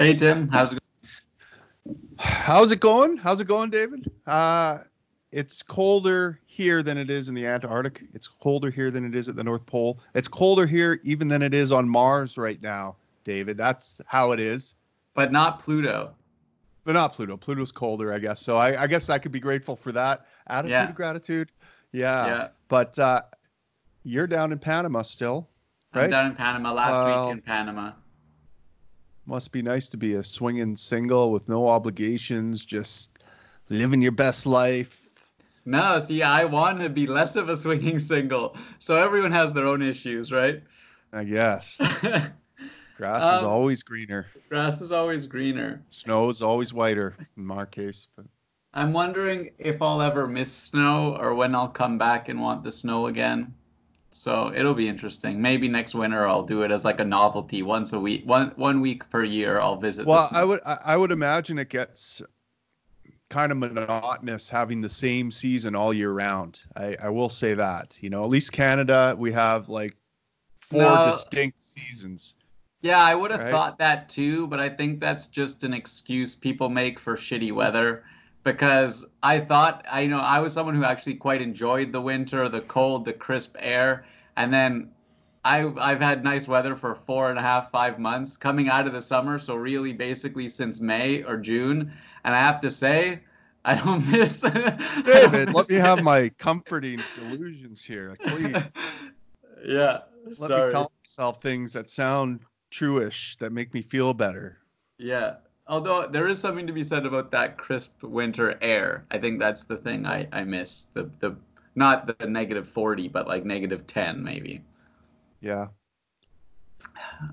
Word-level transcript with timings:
Hey 0.00 0.14
Tim, 0.14 0.48
how's 0.48 0.72
it 0.72 0.80
going? 0.80 1.90
How's 2.18 2.72
it 2.72 2.80
going? 2.80 3.16
How's 3.16 3.40
it 3.40 3.46
going, 3.46 3.70
David? 3.70 4.10
Uh, 4.26 4.78
it's 5.30 5.62
colder 5.62 6.40
here 6.46 6.82
than 6.82 6.96
it 6.96 7.10
is 7.10 7.28
in 7.28 7.34
the 7.34 7.46
Antarctic. 7.46 8.04
It's 8.14 8.28
colder 8.28 8.70
here 8.70 8.90
than 8.90 9.04
it 9.04 9.14
is 9.14 9.28
at 9.28 9.36
the 9.36 9.44
North 9.44 9.66
Pole. 9.66 10.00
It's 10.14 10.28
colder 10.28 10.66
here 10.66 11.00
even 11.04 11.28
than 11.28 11.42
it 11.42 11.54
is 11.54 11.72
on 11.72 11.88
Mars 11.88 12.38
right 12.38 12.60
now, 12.62 12.96
David. 13.24 13.56
That's 13.56 14.00
how 14.06 14.32
it 14.32 14.40
is. 14.40 14.74
But 15.14 15.32
not 15.32 15.60
Pluto. 15.60 16.12
But 16.84 16.92
not 16.92 17.12
Pluto. 17.12 17.36
Pluto's 17.36 17.72
colder, 17.72 18.12
I 18.12 18.18
guess. 18.18 18.40
So 18.40 18.56
I, 18.56 18.82
I 18.82 18.86
guess 18.86 19.10
I 19.10 19.18
could 19.18 19.32
be 19.32 19.40
grateful 19.40 19.76
for 19.76 19.92
that 19.92 20.26
attitude 20.46 20.70
yeah. 20.72 20.88
of 20.88 20.94
gratitude. 20.94 21.50
Yeah. 21.92 22.26
yeah. 22.26 22.48
But 22.68 22.98
uh, 22.98 23.22
you're 24.04 24.26
down 24.26 24.52
in 24.52 24.58
Panama 24.58 25.02
still, 25.02 25.48
right? 25.94 26.04
I'm 26.04 26.10
down 26.10 26.26
in 26.26 26.36
Panama 26.36 26.72
last 26.72 26.92
well, 26.92 27.26
week 27.26 27.36
in 27.36 27.42
Panama. 27.42 27.92
Must 29.26 29.52
be 29.52 29.62
nice 29.62 29.88
to 29.88 29.96
be 29.96 30.14
a 30.14 30.24
swinging 30.24 30.76
single 30.76 31.32
with 31.32 31.48
no 31.48 31.66
obligations, 31.68 32.64
just 32.64 33.10
living 33.70 34.02
your 34.02 34.12
best 34.12 34.44
life. 34.44 35.08
No, 35.64 35.98
see, 35.98 36.22
I 36.22 36.44
want 36.44 36.80
to 36.80 36.90
be 36.90 37.06
less 37.06 37.36
of 37.36 37.48
a 37.48 37.56
swinging 37.56 37.98
single. 37.98 38.54
So 38.78 38.96
everyone 38.96 39.32
has 39.32 39.54
their 39.54 39.66
own 39.66 39.80
issues, 39.80 40.30
right? 40.30 40.62
I 41.12 41.24
guess. 41.24 41.76
Grass 42.96 43.22
um, 43.22 43.36
is 43.36 43.42
always 43.42 43.82
greener. 43.82 44.26
Grass 44.48 44.80
is 44.80 44.92
always 44.92 45.26
greener. 45.26 45.82
Snow 45.90 46.28
is 46.28 46.42
always 46.42 46.72
whiter 46.72 47.16
in 47.36 47.44
my 47.44 47.64
case. 47.64 48.06
But 48.14 48.26
I'm 48.74 48.92
wondering 48.92 49.50
if 49.58 49.80
I'll 49.80 50.02
ever 50.02 50.28
miss 50.28 50.52
snow 50.52 51.16
or 51.18 51.34
when 51.34 51.54
I'll 51.54 51.68
come 51.68 51.98
back 51.98 52.28
and 52.28 52.40
want 52.40 52.62
the 52.62 52.70
snow 52.70 53.06
again. 53.06 53.54
So 54.16 54.52
it'll 54.54 54.74
be 54.74 54.88
interesting. 54.88 55.42
Maybe 55.42 55.66
next 55.66 55.92
winter 55.92 56.28
I'll 56.28 56.44
do 56.44 56.62
it 56.62 56.70
as 56.70 56.84
like 56.84 57.00
a 57.00 57.04
novelty 57.04 57.62
once 57.62 57.92
a 57.92 57.98
week, 57.98 58.22
one 58.24 58.52
one 58.54 58.80
week 58.80 59.10
per 59.10 59.24
year. 59.24 59.58
I'll 59.58 59.76
visit. 59.76 60.06
Well, 60.06 60.28
I 60.30 60.44
would 60.44 60.60
I 60.64 60.96
would 60.96 61.10
imagine 61.10 61.58
it 61.58 61.68
gets 61.68 62.22
kind 63.28 63.50
of 63.50 63.58
monotonous 63.58 64.48
having 64.48 64.80
the 64.80 64.88
same 64.88 65.32
season 65.32 65.74
all 65.74 65.92
year 65.92 66.12
round. 66.12 66.60
I, 66.76 66.96
I 67.02 67.08
will 67.08 67.28
say 67.28 67.54
that. 67.54 67.98
You 68.00 68.08
know, 68.08 68.22
at 68.22 68.30
least 68.30 68.52
Canada 68.52 69.16
we 69.18 69.32
have 69.32 69.68
like 69.68 69.96
four 70.56 70.82
no, 70.82 71.04
distinct 71.04 71.60
seasons. 71.60 72.36
Yeah, 72.82 73.02
I 73.02 73.16
would 73.16 73.32
have 73.32 73.40
right? 73.40 73.50
thought 73.50 73.78
that 73.78 74.08
too, 74.08 74.46
but 74.46 74.60
I 74.60 74.68
think 74.68 75.00
that's 75.00 75.26
just 75.26 75.64
an 75.64 75.74
excuse 75.74 76.36
people 76.36 76.68
make 76.68 77.00
for 77.00 77.16
shitty 77.16 77.52
weather 77.52 78.04
because 78.44 79.04
I 79.22 79.40
thought 79.40 79.84
I 79.90 80.02
you 80.02 80.08
know 80.08 80.20
I 80.20 80.38
was 80.38 80.52
someone 80.52 80.74
who 80.74 80.84
actually 80.84 81.14
quite 81.14 81.42
enjoyed 81.42 81.90
the 81.90 82.00
winter, 82.00 82.48
the 82.48 82.60
cold, 82.60 83.04
the 83.04 83.12
crisp 83.12 83.56
air, 83.58 84.06
and 84.36 84.52
then 84.52 84.90
I 85.44 85.72
I've 85.78 86.00
had 86.00 86.22
nice 86.22 86.46
weather 86.46 86.76
for 86.76 86.94
four 86.94 87.30
and 87.30 87.38
a 87.38 87.42
half 87.42 87.70
five 87.72 87.98
months 87.98 88.36
coming 88.36 88.68
out 88.68 88.86
of 88.86 88.92
the 88.92 89.00
summer, 89.00 89.38
so 89.38 89.56
really 89.56 89.92
basically 89.92 90.48
since 90.48 90.80
May 90.80 91.22
or 91.24 91.36
June, 91.38 91.92
and 92.22 92.34
I 92.34 92.38
have 92.38 92.60
to 92.60 92.70
say. 92.70 93.20
I 93.66 93.76
don't 93.76 94.06
miss. 94.10 94.42
David, 94.42 95.04
don't 95.04 95.46
miss 95.46 95.56
let 95.56 95.70
me 95.70 95.76
have 95.76 96.02
my 96.02 96.28
comforting 96.38 97.00
delusions 97.14 97.82
here, 97.82 98.14
please. 98.26 98.62
Yeah, 99.64 100.00
let 100.26 100.36
sorry. 100.36 100.66
me 100.66 100.70
tell 100.70 100.92
myself 101.02 101.40
things 101.40 101.72
that 101.72 101.88
sound 101.88 102.40
truish 102.70 103.38
that 103.38 103.52
make 103.52 103.72
me 103.72 103.80
feel 103.80 104.12
better. 104.12 104.58
Yeah, 104.98 105.36
although 105.66 106.06
there 106.06 106.28
is 106.28 106.38
something 106.38 106.66
to 106.66 106.72
be 106.72 106.82
said 106.82 107.06
about 107.06 107.30
that 107.30 107.56
crisp 107.56 108.02
winter 108.02 108.58
air. 108.60 109.04
I 109.10 109.18
think 109.18 109.38
that's 109.38 109.64
the 109.64 109.76
thing 109.76 110.06
I, 110.06 110.28
I 110.32 110.44
miss. 110.44 110.88
The 110.94 111.10
the 111.20 111.36
not 111.74 112.18
the 112.18 112.26
negative 112.26 112.68
40, 112.68 113.08
but 113.08 113.26
like 113.26 113.44
negative 113.44 113.86
10 113.86 114.22
maybe. 114.22 114.62
Yeah. 115.40 115.68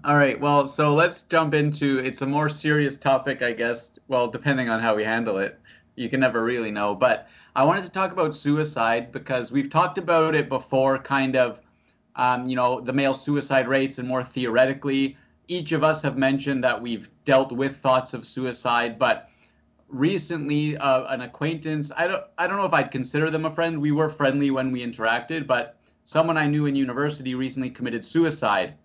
All 0.03 0.17
right. 0.17 0.39
Well, 0.39 0.65
so 0.65 0.93
let's 0.93 1.23
jump 1.23 1.53
into 1.53 1.99
it's 1.99 2.21
a 2.21 2.25
more 2.25 2.49
serious 2.49 2.97
topic, 2.97 3.41
I 3.41 3.51
guess. 3.53 3.93
Well, 4.07 4.27
depending 4.27 4.69
on 4.69 4.79
how 4.79 4.95
we 4.95 5.03
handle 5.03 5.37
it, 5.37 5.59
you 5.95 6.09
can 6.09 6.19
never 6.19 6.43
really 6.43 6.71
know. 6.71 6.95
But 6.95 7.27
I 7.55 7.63
wanted 7.63 7.83
to 7.83 7.91
talk 7.91 8.11
about 8.11 8.35
suicide 8.35 9.11
because 9.11 9.51
we've 9.51 9.69
talked 9.69 9.97
about 9.97 10.35
it 10.35 10.49
before, 10.49 10.97
kind 10.97 11.35
of, 11.35 11.61
um, 12.15 12.45
you 12.47 12.55
know, 12.55 12.79
the 12.81 12.93
male 12.93 13.13
suicide 13.13 13.67
rates 13.67 13.97
and 13.97 14.07
more 14.07 14.23
theoretically 14.23 15.17
each 15.47 15.71
of 15.71 15.83
us 15.83 16.01
have 16.01 16.17
mentioned 16.17 16.63
that 16.63 16.81
we've 16.81 17.09
dealt 17.25 17.51
with 17.51 17.77
thoughts 17.77 18.13
of 18.13 18.25
suicide, 18.25 18.97
but 18.97 19.29
recently 19.91 20.77
uh, 20.77 21.03
an 21.13 21.21
acquaintance 21.21 21.91
i 21.97 22.07
don't 22.07 22.23
i 22.37 22.47
don't 22.47 22.57
know 22.57 22.65
if 22.65 22.73
i'd 22.73 22.91
consider 22.91 23.29
them 23.29 23.45
a 23.45 23.51
friend. 23.51 23.79
We 23.79 23.91
were 23.91 24.09
friendly 24.09 24.49
when 24.49 24.71
we 24.71 24.85
interacted 24.85 25.45
but 25.45 25.77
someone 26.05 26.37
i 26.37 26.47
knew 26.47 26.65
in 26.65 26.75
university 26.75 27.35
recently 27.35 27.69
committed 27.69 28.05
suicide. 28.05 28.75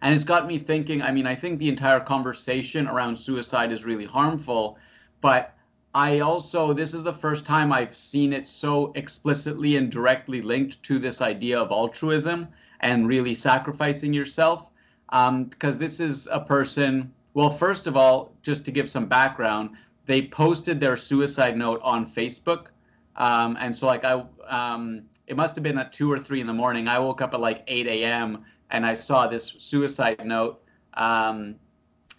And 0.00 0.14
it's 0.14 0.24
got 0.24 0.46
me 0.46 0.58
thinking 0.58 1.02
i 1.02 1.12
mean 1.12 1.26
i 1.26 1.34
think 1.34 1.58
the 1.58 1.68
entire 1.68 2.00
conversation 2.00 2.88
around 2.88 3.16
suicide 3.16 3.70
is 3.70 3.84
really 3.84 4.06
harmful 4.06 4.76
but 5.20 5.54
i 5.94 6.18
also 6.18 6.72
this 6.72 6.94
is 6.94 7.04
the 7.04 7.12
first 7.12 7.46
time 7.46 7.72
i've 7.72 7.96
seen 7.96 8.32
it 8.32 8.46
so 8.46 8.92
explicitly 8.96 9.76
and 9.76 9.90
directly 9.90 10.42
linked 10.42 10.82
to 10.82 10.98
this 10.98 11.22
idea 11.22 11.58
of 11.58 11.70
altruism 11.70 12.48
and 12.80 13.06
really 13.06 13.34
sacrificing 13.34 14.12
yourself 14.12 14.70
um, 15.10 15.44
because 15.44 15.78
this 15.78 16.00
is 16.00 16.28
a 16.30 16.40
person. 16.40 17.12
Well, 17.34 17.50
first 17.50 17.86
of 17.86 17.96
all, 17.96 18.32
just 18.42 18.64
to 18.64 18.70
give 18.70 18.88
some 18.88 19.06
background, 19.06 19.70
they 20.06 20.22
posted 20.22 20.80
their 20.80 20.96
suicide 20.96 21.56
note 21.56 21.80
on 21.82 22.06
Facebook, 22.06 22.68
um, 23.16 23.56
and 23.60 23.74
so 23.74 23.86
like 23.86 24.04
I, 24.04 24.24
um, 24.48 25.02
it 25.28 25.36
must 25.36 25.54
have 25.54 25.62
been 25.62 25.78
at 25.78 25.92
two 25.92 26.10
or 26.10 26.18
three 26.18 26.40
in 26.40 26.46
the 26.46 26.52
morning. 26.52 26.88
I 26.88 26.98
woke 26.98 27.20
up 27.20 27.34
at 27.34 27.40
like 27.40 27.62
8 27.66 27.86
a.m. 27.86 28.44
and 28.70 28.86
I 28.86 28.94
saw 28.94 29.26
this 29.26 29.54
suicide 29.58 30.24
note. 30.24 30.62
Um, 30.94 31.56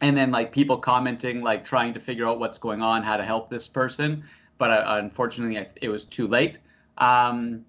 and 0.02 0.16
then 0.16 0.32
like 0.32 0.52
people 0.52 0.78
commenting, 0.78 1.42
like 1.42 1.66
trying 1.66 1.94
to 1.94 2.00
figure 2.00 2.28
out 2.28 2.40
what's 2.40 2.58
going 2.58 2.82
on, 2.82 3.04
how 3.04 3.18
to 3.18 3.24
help 3.24 3.50
this 3.50 3.68
person. 3.68 4.24
But 4.58 4.70
uh, 4.70 4.84
unfortunately, 5.02 5.66
it 5.82 5.90
was 5.90 6.06
too 6.06 6.28
late. 6.28 6.60
Um, 7.00 7.66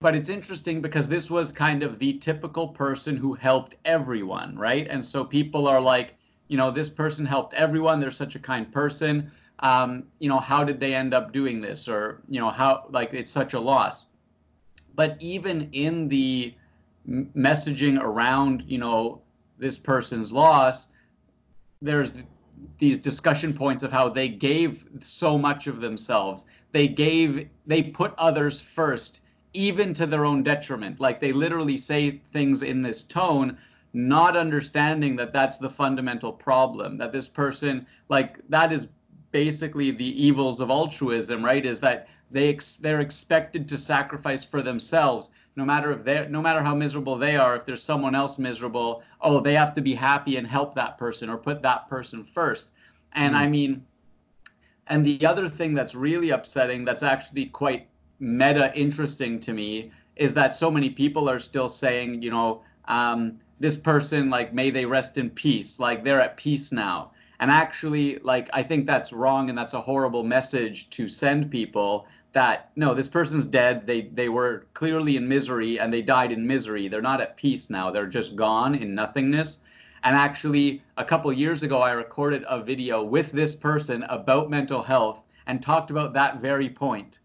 but 0.00 0.16
it's 0.16 0.30
interesting 0.30 0.80
because 0.80 1.08
this 1.08 1.30
was 1.30 1.52
kind 1.52 1.82
of 1.82 1.98
the 1.98 2.14
typical 2.14 2.68
person 2.68 3.16
who 3.16 3.34
helped 3.34 3.76
everyone, 3.84 4.56
right? 4.56 4.86
And 4.88 5.04
so 5.04 5.22
people 5.24 5.68
are 5.68 5.80
like, 5.80 6.14
you 6.48 6.56
know, 6.56 6.70
this 6.70 6.88
person 6.88 7.26
helped 7.26 7.52
everyone. 7.52 8.00
They're 8.00 8.10
such 8.10 8.34
a 8.34 8.38
kind 8.38 8.72
person. 8.72 9.30
Um, 9.58 10.04
you 10.18 10.28
know, 10.30 10.38
how 10.38 10.64
did 10.64 10.80
they 10.80 10.94
end 10.94 11.12
up 11.12 11.32
doing 11.32 11.60
this? 11.60 11.86
Or, 11.86 12.22
you 12.28 12.40
know, 12.40 12.48
how, 12.48 12.86
like, 12.88 13.12
it's 13.12 13.30
such 13.30 13.52
a 13.52 13.60
loss. 13.60 14.06
But 14.94 15.18
even 15.20 15.68
in 15.72 16.08
the 16.08 16.54
messaging 17.06 18.00
around, 18.00 18.64
you 18.66 18.78
know, 18.78 19.20
this 19.58 19.78
person's 19.78 20.32
loss, 20.32 20.88
there's 21.82 22.14
these 22.78 22.96
discussion 22.96 23.52
points 23.52 23.82
of 23.82 23.92
how 23.92 24.08
they 24.08 24.28
gave 24.28 24.86
so 25.02 25.36
much 25.36 25.66
of 25.66 25.82
themselves. 25.82 26.46
They 26.72 26.88
gave, 26.88 27.48
they 27.66 27.82
put 27.82 28.14
others 28.16 28.62
first 28.62 29.20
even 29.52 29.92
to 29.94 30.06
their 30.06 30.24
own 30.24 30.42
detriment. 30.42 31.00
Like 31.00 31.20
they 31.20 31.32
literally 31.32 31.76
say 31.76 32.20
things 32.32 32.62
in 32.62 32.82
this 32.82 33.02
tone, 33.02 33.56
not 33.92 34.36
understanding 34.36 35.16
that 35.16 35.32
that's 35.32 35.58
the 35.58 35.70
fundamental 35.70 36.32
problem. 36.32 36.96
That 36.98 37.12
this 37.12 37.28
person, 37.28 37.86
like 38.08 38.38
that 38.48 38.72
is 38.72 38.88
basically 39.32 39.90
the 39.90 40.22
evils 40.22 40.60
of 40.60 40.70
altruism, 40.70 41.44
right? 41.44 41.64
Is 41.64 41.80
that 41.80 42.08
they 42.30 42.50
ex- 42.50 42.76
they're 42.76 43.00
expected 43.00 43.68
to 43.68 43.78
sacrifice 43.78 44.44
for 44.44 44.62
themselves, 44.62 45.30
no 45.56 45.64
matter 45.64 45.90
if 45.92 46.04
they 46.04 46.26
no 46.28 46.40
matter 46.40 46.62
how 46.62 46.74
miserable 46.74 47.16
they 47.16 47.36
are. 47.36 47.56
If 47.56 47.64
there's 47.64 47.82
someone 47.82 48.14
else 48.14 48.38
miserable, 48.38 49.02
oh, 49.20 49.40
they 49.40 49.54
have 49.54 49.74
to 49.74 49.80
be 49.80 49.94
happy 49.94 50.36
and 50.36 50.46
help 50.46 50.74
that 50.76 50.96
person 50.96 51.28
or 51.28 51.36
put 51.36 51.62
that 51.62 51.88
person 51.88 52.24
first. 52.24 52.70
And 53.12 53.34
mm. 53.34 53.38
I 53.38 53.48
mean, 53.48 53.84
and 54.86 55.04
the 55.04 55.26
other 55.26 55.48
thing 55.48 55.74
that's 55.74 55.94
really 55.94 56.30
upsetting, 56.30 56.84
that's 56.84 57.02
actually 57.02 57.46
quite 57.46 57.88
meta 58.20 58.72
interesting 58.78 59.40
to 59.40 59.52
me 59.52 59.90
is 60.16 60.34
that 60.34 60.54
so 60.54 60.70
many 60.70 60.90
people 60.90 61.28
are 61.28 61.38
still 61.38 61.68
saying, 61.68 62.22
you 62.22 62.30
know, 62.30 62.62
um, 62.86 63.40
this 63.58 63.76
person, 63.76 64.30
like, 64.30 64.52
may 64.52 64.70
they 64.70 64.84
rest 64.84 65.18
in 65.18 65.30
peace, 65.30 65.80
like 65.80 66.04
they're 66.04 66.20
at 66.20 66.36
peace 66.36 66.72
now. 66.72 67.10
And 67.40 67.50
actually, 67.50 68.18
like, 68.18 68.50
I 68.52 68.62
think 68.62 68.86
that's 68.86 69.12
wrong 69.12 69.48
and 69.48 69.56
that's 69.56 69.72
a 69.72 69.80
horrible 69.80 70.22
message 70.22 70.90
to 70.90 71.08
send 71.08 71.50
people 71.50 72.06
that 72.32 72.70
no, 72.76 72.94
this 72.94 73.08
person's 73.08 73.46
dead. 73.46 73.86
They 73.86 74.02
they 74.02 74.28
were 74.28 74.66
clearly 74.74 75.16
in 75.16 75.26
misery 75.26 75.80
and 75.80 75.92
they 75.92 76.02
died 76.02 76.32
in 76.32 76.46
misery. 76.46 76.86
They're 76.86 77.02
not 77.02 77.20
at 77.20 77.36
peace 77.36 77.70
now. 77.70 77.90
They're 77.90 78.06
just 78.06 78.36
gone 78.36 78.74
in 78.74 78.94
nothingness. 78.94 79.58
And 80.04 80.16
actually, 80.16 80.82
a 80.96 81.04
couple 81.04 81.32
years 81.32 81.62
ago, 81.62 81.78
I 81.78 81.92
recorded 81.92 82.44
a 82.48 82.62
video 82.62 83.02
with 83.02 83.32
this 83.32 83.54
person 83.54 84.04
about 84.04 84.48
mental 84.48 84.82
health 84.82 85.22
and 85.46 85.62
talked 85.62 85.90
about 85.90 86.12
that 86.14 86.40
very 86.40 86.68
point 86.68 87.18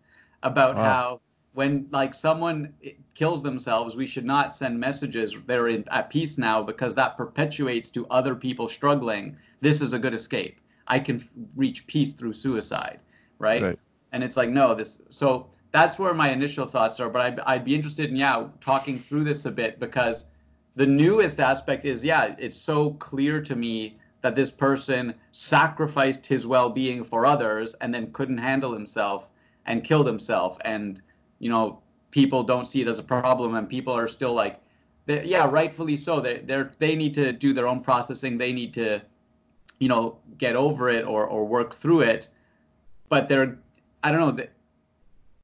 about 0.45 0.75
wow. 0.75 0.83
how 0.83 1.21
when 1.53 1.87
like 1.91 2.13
someone 2.13 2.73
eh, 2.83 2.91
kills 3.13 3.41
themselves, 3.41 3.95
we 3.95 4.05
should 4.05 4.25
not 4.25 4.53
send 4.53 4.79
messages 4.79 5.35
they're 5.47 5.69
in, 5.69 5.83
at 5.89 6.09
peace 6.09 6.37
now 6.37 6.61
because 6.61 6.95
that 6.95 7.17
perpetuates 7.17 7.89
to 7.91 8.05
other 8.07 8.35
people 8.35 8.69
struggling. 8.69 9.35
This 9.61 9.81
is 9.81 9.93
a 9.93 9.99
good 9.99 10.13
escape. 10.13 10.59
I 10.87 10.99
can 10.99 11.17
f- 11.17 11.29
reach 11.55 11.87
peace 11.87 12.13
through 12.13 12.33
suicide, 12.33 12.99
right? 13.39 13.61
right? 13.61 13.79
And 14.11 14.23
it's 14.23 14.37
like 14.37 14.49
no, 14.49 14.75
this. 14.75 15.01
So 15.09 15.49
that's 15.71 15.97
where 15.97 16.13
my 16.13 16.31
initial 16.31 16.67
thoughts 16.67 16.99
are. 16.99 17.09
But 17.09 17.21
I'd, 17.21 17.39
I'd 17.41 17.65
be 17.65 17.73
interested 17.73 18.09
in 18.09 18.15
yeah 18.15 18.47
talking 18.61 18.99
through 18.99 19.23
this 19.23 19.45
a 19.45 19.51
bit 19.51 19.79
because 19.79 20.27
the 20.75 20.85
newest 20.85 21.39
aspect 21.39 21.85
is 21.85 22.03
yeah 22.03 22.35
it's 22.37 22.55
so 22.55 22.91
clear 22.93 23.41
to 23.41 23.55
me 23.55 23.97
that 24.21 24.35
this 24.35 24.51
person 24.51 25.13
sacrificed 25.31 26.25
his 26.25 26.47
well-being 26.47 27.03
for 27.03 27.25
others 27.25 27.75
and 27.75 27.93
then 27.93 28.11
couldn't 28.11 28.39
handle 28.39 28.73
himself 28.73 29.29
and 29.65 29.83
killed 29.83 30.07
himself 30.07 30.57
and 30.65 31.01
you 31.39 31.49
know 31.49 31.81
people 32.11 32.43
don't 32.43 32.65
see 32.65 32.81
it 32.81 32.87
as 32.87 32.99
a 32.99 33.03
problem 33.03 33.55
and 33.55 33.67
people 33.67 33.93
are 33.93 34.07
still 34.07 34.33
like 34.33 34.61
yeah 35.07 35.47
rightfully 35.49 35.95
so. 35.95 36.19
They 36.19 36.39
they 36.39 36.63
they 36.79 36.95
need 36.95 37.13
to 37.15 37.31
do 37.31 37.53
their 37.53 37.67
own 37.67 37.81
processing. 37.81 38.37
They 38.37 38.53
need 38.53 38.73
to 38.75 39.01
you 39.79 39.87
know 39.87 40.17
get 40.37 40.55
over 40.55 40.89
it 40.89 41.05
or 41.05 41.25
or 41.27 41.45
work 41.45 41.75
through 41.75 42.01
it. 42.01 42.29
But 43.09 43.27
they're 43.27 43.57
i 44.03 44.11
don't 44.11 44.19
know 44.19 44.31
that 44.31 44.51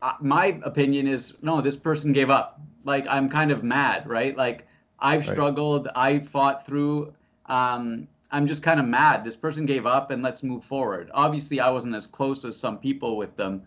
uh, 0.02 0.14
my 0.20 0.60
opinion 0.64 1.08
is 1.08 1.34
no 1.42 1.62
this 1.62 1.76
person 1.76 2.12
gave 2.12 2.30
up. 2.30 2.60
Like 2.84 3.06
i'm 3.10 3.30
kind 3.30 3.52
of 3.52 3.64
mad 3.64 4.08
right? 4.08 4.36
Like 4.36 4.68
i've 5.00 5.28
right. 5.28 5.34
struggled. 5.34 5.88
I 5.96 6.20
fought 6.20 6.66
through 6.66 7.14
um 7.46 8.08
i'm 8.32 8.48
just 8.48 8.64
kind 8.64 8.80
of 8.80 8.88
mad. 8.88 9.24
This 9.24 9.36
person 9.36 9.66
gave 9.66 9.86
up 9.86 10.10
and 10.10 10.24
let's 10.24 10.42
move 10.42 10.64
forward. 10.64 11.12
Obviously 11.14 11.60
i 11.60 11.70
wasn't 11.70 11.96
as 11.96 12.08
close 12.08 12.46
as 12.46 12.58
some 12.58 12.80
people 12.80 13.16
with 13.16 13.36
them 13.38 13.62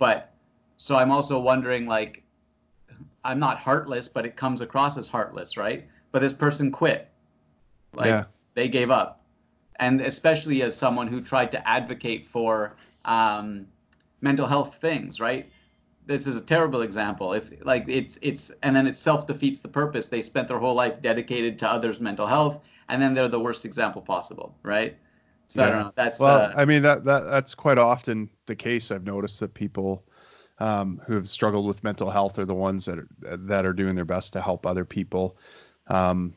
but 0.00 0.34
so 0.76 0.96
i'm 0.96 1.12
also 1.12 1.38
wondering 1.38 1.86
like 1.86 2.24
i'm 3.24 3.38
not 3.38 3.58
heartless 3.58 4.08
but 4.08 4.26
it 4.26 4.34
comes 4.34 4.60
across 4.60 4.98
as 4.98 5.06
heartless 5.06 5.56
right? 5.56 5.86
But 6.12 6.22
this 6.22 6.32
person 6.32 6.72
quit. 6.72 7.08
Like 7.92 8.06
yeah. 8.06 8.24
they 8.54 8.66
gave 8.68 8.90
up. 8.90 9.24
And 9.78 10.00
especially 10.00 10.62
as 10.62 10.76
someone 10.76 11.06
who 11.06 11.20
tried 11.20 11.52
to 11.52 11.68
advocate 11.68 12.26
for 12.26 12.76
um, 13.04 13.66
mental 14.20 14.46
health 14.46 14.76
things 14.76 15.20
right? 15.20 15.48
This 16.06 16.26
is 16.26 16.34
a 16.34 16.40
terrible 16.40 16.82
example. 16.82 17.34
If 17.34 17.50
like 17.64 17.84
it's 17.86 18.18
it's 18.22 18.50
and 18.62 18.74
then 18.74 18.86
it 18.86 18.96
self 18.96 19.26
defeats 19.26 19.60
the 19.60 19.68
purpose. 19.68 20.08
They 20.08 20.20
spent 20.20 20.48
their 20.48 20.58
whole 20.58 20.74
life 20.74 21.00
dedicated 21.00 21.58
to 21.60 21.70
others 21.70 22.00
mental 22.00 22.26
health 22.26 22.60
and 22.88 23.00
then 23.00 23.14
they're 23.14 23.28
the 23.28 23.38
worst 23.38 23.64
example 23.64 24.02
possible 24.02 24.56
right 24.62 24.96
so 25.50 25.62
yeah. 25.62 25.68
i 25.68 25.70
don't 25.70 25.80
know 25.82 25.92
that's 25.96 26.18
well 26.18 26.38
uh, 26.38 26.52
i 26.56 26.64
mean 26.64 26.82
that, 26.82 27.04
that 27.04 27.24
that's 27.24 27.54
quite 27.54 27.78
often 27.78 28.28
the 28.46 28.56
case 28.56 28.90
i've 28.90 29.04
noticed 29.04 29.40
that 29.40 29.52
people 29.54 30.04
um, 30.58 31.00
who 31.06 31.14
have 31.14 31.26
struggled 31.26 31.66
with 31.66 31.82
mental 31.82 32.10
health 32.10 32.38
are 32.38 32.44
the 32.44 32.54
ones 32.54 32.84
that 32.84 32.98
are 32.98 33.08
that 33.36 33.64
are 33.64 33.72
doing 33.72 33.94
their 33.94 34.04
best 34.04 34.32
to 34.32 34.40
help 34.40 34.66
other 34.66 34.84
people 34.84 35.36
um, 35.88 36.34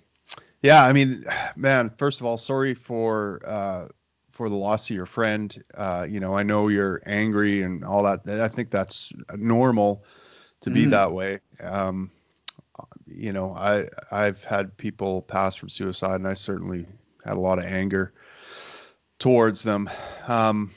yeah 0.62 0.84
i 0.86 0.92
mean 0.92 1.24
man 1.56 1.90
first 1.98 2.20
of 2.20 2.26
all 2.26 2.38
sorry 2.38 2.74
for 2.74 3.40
uh, 3.46 3.88
for 4.34 4.50
the 4.50 4.56
loss 4.56 4.90
of 4.90 4.96
your 4.96 5.06
friend. 5.06 5.64
Uh, 5.76 6.08
you 6.10 6.20
know, 6.20 6.36
I 6.36 6.42
know 6.42 6.68
you're 6.68 7.02
angry 7.06 7.62
and 7.62 7.86
all 7.86 8.02
that. 8.04 8.28
I 8.28 8.48
think 8.48 8.72
that's 8.72 9.14
normal 9.36 10.04
to 10.62 10.72
be 10.72 10.88
mm. 10.88 10.90
that 10.90 11.12
way. 11.12 11.40
Um, 11.62 12.12
you 13.06 13.32
know, 13.32 13.54
I 13.54 13.86
I've 14.12 14.44
had 14.44 14.76
people 14.78 15.22
pass 15.22 15.56
from 15.56 15.70
suicide, 15.70 16.16
and 16.16 16.28
I 16.28 16.34
certainly 16.34 16.88
had 17.24 17.36
a 17.36 17.40
lot 17.40 17.60
of 17.60 17.66
anger 17.66 18.14
towards 19.24 19.64
them. 19.64 19.90
Um, 20.28 20.72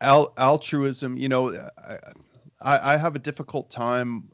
al- 0.00 0.32
altruism, 0.36 1.16
you 1.16 1.28
know, 1.28 1.50
I, 2.62 2.92
I 2.92 2.96
have 2.96 3.16
a 3.16 3.18
difficult 3.18 3.70
time 3.70 4.28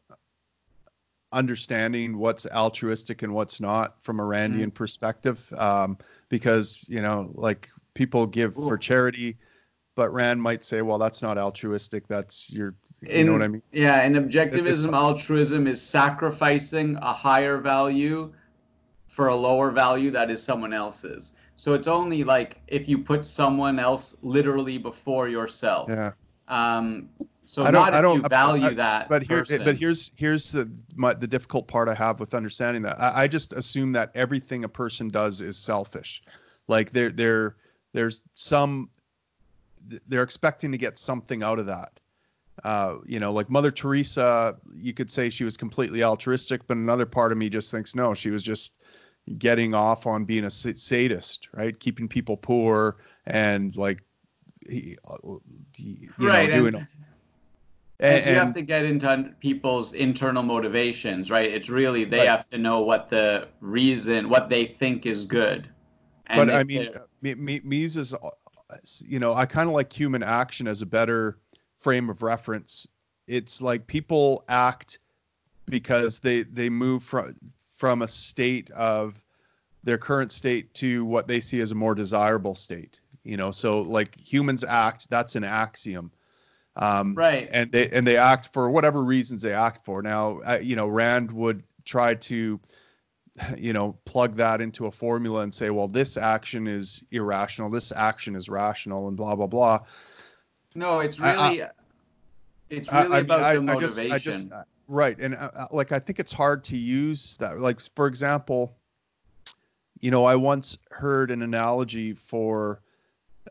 understanding 1.33 2.19
what's 2.19 2.47
altruistic 2.47 3.23
and 3.23 3.33
what's 3.33 3.61
not 3.61 4.03
from 4.03 4.21
a 4.21 4.23
Randian 4.23 4.67
mm. 4.67 4.75
perspective. 4.75 5.53
Um, 5.57 5.97
because 6.29 6.85
you 6.89 7.01
know 7.01 7.31
like 7.35 7.71
people 7.95 8.27
give 8.27 8.57
Ooh. 8.59 8.69
for 8.69 8.79
charity 8.79 9.37
but 9.95 10.13
rand 10.13 10.41
might 10.43 10.65
say 10.65 10.83
well 10.83 10.99
that's 10.99 11.23
not 11.23 11.39
altruistic 11.39 12.07
that's 12.09 12.51
your 12.51 12.75
you 13.01 13.09
in, 13.09 13.27
know 13.27 13.33
what 13.33 13.43
i 13.43 13.49
mean 13.49 13.63
yeah 13.73 14.01
and 14.01 14.17
objectivism 14.17 14.93
altruism 14.93 15.67
is 15.67 15.81
sacrificing 15.81 16.97
a 16.97 17.13
higher 17.13 17.59
value 17.59 18.33
for 19.07 19.29
a 19.29 19.35
lower 19.35 19.71
value 19.71 20.11
that 20.11 20.31
is 20.31 20.43
someone 20.43 20.73
else's 20.73 21.33
so 21.57 21.75
it's 21.75 21.89
only 21.89 22.25
like 22.25 22.61
if 22.69 22.89
you 22.89 22.99
put 22.99 23.25
someone 23.25 23.79
else 23.79 24.17
literally 24.23 24.79
before 24.79 25.29
yourself 25.29 25.89
yeah 25.89 26.13
um 26.49 27.09
so 27.47 27.63
I 27.63 27.71
don't, 27.71 27.95
I 27.95 28.01
don't 28.01 28.23
you 28.23 28.29
value 28.29 28.67
I, 28.67 28.75
that. 28.75 29.09
But 29.09 29.23
here, 29.23 29.39
person. 29.39 29.65
but 29.65 29.77
here's 29.77 30.11
here's 30.17 30.51
the 30.51 30.69
my, 30.97 31.15
the 31.15 31.29
difficult 31.29 31.69
part 31.69 31.89
I 31.89 31.95
have 31.95 32.19
with 32.19 32.35
understanding 32.35 32.83
that. 32.83 33.01
I, 33.01 33.23
I 33.23 33.29
just 33.29 33.53
assume 33.53 33.93
that 33.93 34.11
everything 34.17 34.65
a 34.65 34.69
person 34.69 35.09
does 35.09 35.41
is 35.41 35.57
selfish, 35.57 36.23
like 36.67 36.91
they're 36.91 37.11
they're 37.11 37.57
there's 37.93 38.23
some 38.35 38.91
they're 40.09 40.25
expecting 40.25 40.73
to 40.73 40.79
get 40.79 40.99
something 40.99 41.45
out 41.45 41.61
of 41.61 41.67
that. 41.67 42.01
Uh, 42.65 42.97
you 43.07 43.21
know, 43.21 43.33
like 43.33 43.49
Mother 43.49 43.71
Teresa, 43.71 44.57
you 44.75 44.93
could 44.93 45.11
say 45.11 45.31
she 45.31 45.45
was 45.45 45.57
completely 45.57 46.03
altruistic, 46.03 46.67
but 46.67 46.77
another 46.77 47.07
part 47.07 47.31
of 47.31 47.39
me 47.39 47.49
just 47.49 47.71
thinks 47.71 47.95
no, 47.95 48.13
she 48.13 48.31
was 48.31 48.43
just 48.43 48.73
getting 49.39 49.75
off 49.75 50.07
on 50.07 50.25
being 50.25 50.45
a 50.45 50.51
sadist, 50.51 51.49
right? 51.53 51.79
Keeping 51.79 52.09
people 52.09 52.37
poor 52.37 52.97
and 53.27 53.77
like, 53.77 54.03
uh, 54.71 55.13
uh, 55.15 55.37
you 55.77 56.09
right, 56.19 56.51
know, 56.51 56.57
doing. 56.57 56.75
And- 56.77 56.89
and, 57.99 58.27
you 58.27 58.35
have 58.35 58.53
to 58.53 58.63
get 58.63 58.85
into 58.85 59.33
people's 59.41 59.95
internal 59.95 60.43
motivations, 60.43 61.31
right? 61.31 61.51
It's 61.51 61.71
really 61.71 62.05
they 62.05 62.19
right. 62.19 62.29
have 62.29 62.49
to 62.51 62.59
know 62.59 62.81
what 62.81 63.09
the 63.09 63.49
reason, 63.61 64.29
what 64.29 64.51
they 64.51 64.67
think 64.67 65.07
is 65.07 65.25
good. 65.25 65.69
And 66.27 66.49
but 66.49 66.55
I 66.55 66.63
mean, 66.65 66.91
me, 67.23 67.35
me, 67.35 67.61
Mises, 67.65 68.13
uh, 68.13 68.29
you 69.07 69.19
know, 69.19 69.33
I 69.33 69.47
kind 69.47 69.69
of 69.69 69.75
like 69.75 69.91
human 69.91 70.23
action 70.23 70.69
as 70.69 70.83
a 70.83 70.87
better 70.87 71.39
frame 71.79 72.11
of 72.11 72.23
reference. 72.23 72.87
It's 73.29 73.63
like 73.63 73.87
people 73.87 74.45
act 74.49 74.99
because 75.67 76.19
they 76.19 76.43
they 76.43 76.69
move 76.69 77.03
from 77.03 77.35
from 77.77 78.03
a 78.03 78.09
state 78.09 78.71
of 78.71 79.21
their 79.85 79.99
current 79.99 80.33
state 80.33 80.73
to 80.75 81.05
what 81.05 81.29
they 81.29 81.41
see 81.41 81.61
as 81.61 81.73
a 81.73 81.75
more 81.75 81.95
desirable 81.95 82.55
state. 82.55 83.01
You 83.23 83.37
know, 83.37 83.51
so 83.51 83.83
like 83.83 84.19
humans 84.19 84.65
act, 84.65 85.11
that's 85.11 85.37
an 85.37 85.45
axiom 85.45 86.11
um, 86.77 87.15
right. 87.15 87.49
And 87.51 87.73
they 87.73 87.89
and 87.89 88.07
they 88.07 88.17
act 88.17 88.53
for 88.53 88.69
whatever 88.71 89.03
reasons 89.03 89.43
they 89.43 89.53
act 89.53 89.85
for. 89.85 90.03
Now, 90.03 90.41
uh, 90.41 90.59
you 90.61 90.77
know, 90.77 90.87
Rand 90.87 91.33
would 91.33 91.63
try 91.85 92.15
to, 92.15 92.61
you 93.57 93.73
know, 93.73 93.97
plug 94.05 94.35
that 94.35 94.61
into 94.61 94.87
a 94.87 94.91
formula 94.91 95.41
and 95.41 95.55
say, 95.55 95.71
well, 95.71 95.89
this 95.89 96.17
action 96.17 96.67
is 96.67 97.03
irrational, 97.13 97.71
this 97.71 97.93
action 97.93 98.37
is 98.37 98.49
rational, 98.49 99.09
and 99.09 99.17
blah 99.17 99.35
blah 99.35 99.47
blah. 99.47 99.81
No, 100.75 101.01
it's 101.01 101.19
really, 101.19 101.63
I, 101.63 101.67
I, 101.67 101.71
it's 102.69 102.93
really 102.93 103.17
I, 103.17 103.21
about 103.21 103.55
the 103.55 103.63
motivation. 103.63 104.13
I 104.13 104.19
just, 104.19 104.53
right, 104.89 105.19
and 105.19 105.35
uh, 105.35 105.51
uh, 105.55 105.67
like 105.71 105.93
I 105.93 105.99
think 105.99 106.19
it's 106.19 106.33
hard 106.33 106.65
to 106.65 106.77
use 106.77 107.37
that. 107.39 107.61
Like 107.61 107.81
for 107.95 108.07
example, 108.07 108.77
you 110.01 110.11
know, 110.11 110.25
I 110.25 110.35
once 110.35 110.79
heard 110.91 111.31
an 111.31 111.43
analogy 111.43 112.13
for 112.13 112.83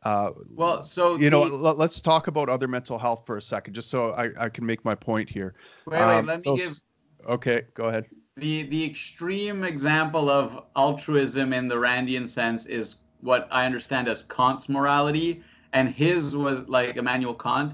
uh, 0.03 0.31
well, 0.55 0.83
so 0.83 1.13
you 1.13 1.25
the, 1.25 1.29
know, 1.29 1.43
let, 1.43 1.79
us 1.79 2.01
talk 2.01 2.27
about 2.27 2.49
other 2.49 2.67
mental 2.67 2.97
health 2.97 3.23
for 3.25 3.37
a 3.37 3.41
second, 3.41 3.73
just 3.73 3.89
so 3.89 4.11
I, 4.11 4.29
I 4.39 4.49
can 4.49 4.65
make 4.65 4.83
my 4.83 4.95
point 4.95 5.29
here. 5.29 5.55
Wait, 5.85 5.99
wait, 5.99 6.01
um, 6.01 6.25
let 6.25 6.43
so, 6.43 6.53
me 6.53 6.57
give. 6.59 6.81
Okay, 7.27 7.63
go 7.73 7.85
ahead. 7.85 8.05
The 8.37 8.63
the 8.63 8.83
extreme 8.83 9.63
example 9.63 10.29
of 10.29 10.65
altruism 10.75 11.53
in 11.53 11.67
the 11.67 11.75
Randian 11.75 12.27
sense 12.27 12.65
is 12.65 12.97
what 13.21 13.47
I 13.51 13.65
understand 13.65 14.07
as 14.07 14.23
Kant's 14.23 14.67
morality, 14.67 15.41
and 15.73 15.89
his 15.89 16.35
was 16.35 16.67
like 16.67 16.97
Immanuel 16.97 17.33
Kant, 17.33 17.73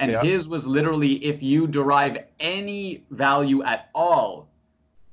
and 0.00 0.10
yeah. 0.10 0.22
his 0.22 0.48
was 0.48 0.66
literally 0.66 1.24
if 1.24 1.42
you 1.42 1.66
derive 1.66 2.18
any 2.40 3.04
value 3.10 3.62
at 3.62 3.90
all 3.94 4.48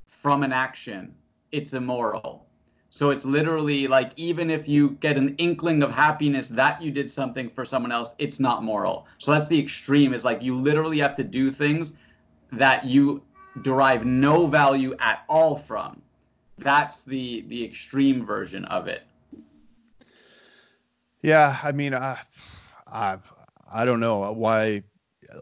from 0.07 0.43
an 0.43 0.51
action, 0.51 1.13
it's 1.51 1.73
immoral 1.73 2.47
so 2.89 3.09
it's 3.09 3.25
literally 3.25 3.87
like 3.87 4.11
even 4.15 4.49
if 4.49 4.67
you 4.67 4.91
get 5.01 5.17
an 5.17 5.35
inkling 5.37 5.83
of 5.83 5.91
happiness 5.91 6.47
that 6.49 6.81
you 6.81 6.89
did 6.89 7.11
something 7.11 7.49
for 7.49 7.65
someone 7.65 7.91
else, 7.91 8.15
it's 8.17 8.39
not 8.39 8.63
moral. 8.63 9.07
So 9.17 9.31
that's 9.31 9.47
the 9.47 9.59
extreme 9.59 10.13
is 10.13 10.23
like 10.23 10.41
you 10.41 10.55
literally 10.55 10.99
have 10.99 11.15
to 11.15 11.23
do 11.23 11.51
things 11.51 11.93
that 12.51 12.85
you 12.85 13.21
derive 13.61 14.05
no 14.05 14.47
value 14.47 14.95
at 14.99 15.23
all 15.27 15.55
from. 15.55 16.01
That's 16.59 17.03
the 17.03 17.41
the 17.49 17.63
extreme 17.63 18.25
version 18.25 18.65
of 18.65 18.87
it. 18.87 19.03
Yeah, 21.21 21.57
I 21.61 21.71
mean, 21.71 21.93
uh, 21.93 22.15
I, 22.87 23.13
I, 23.13 23.17
I 23.71 23.85
don't 23.85 23.99
know 23.99 24.31
why 24.33 24.83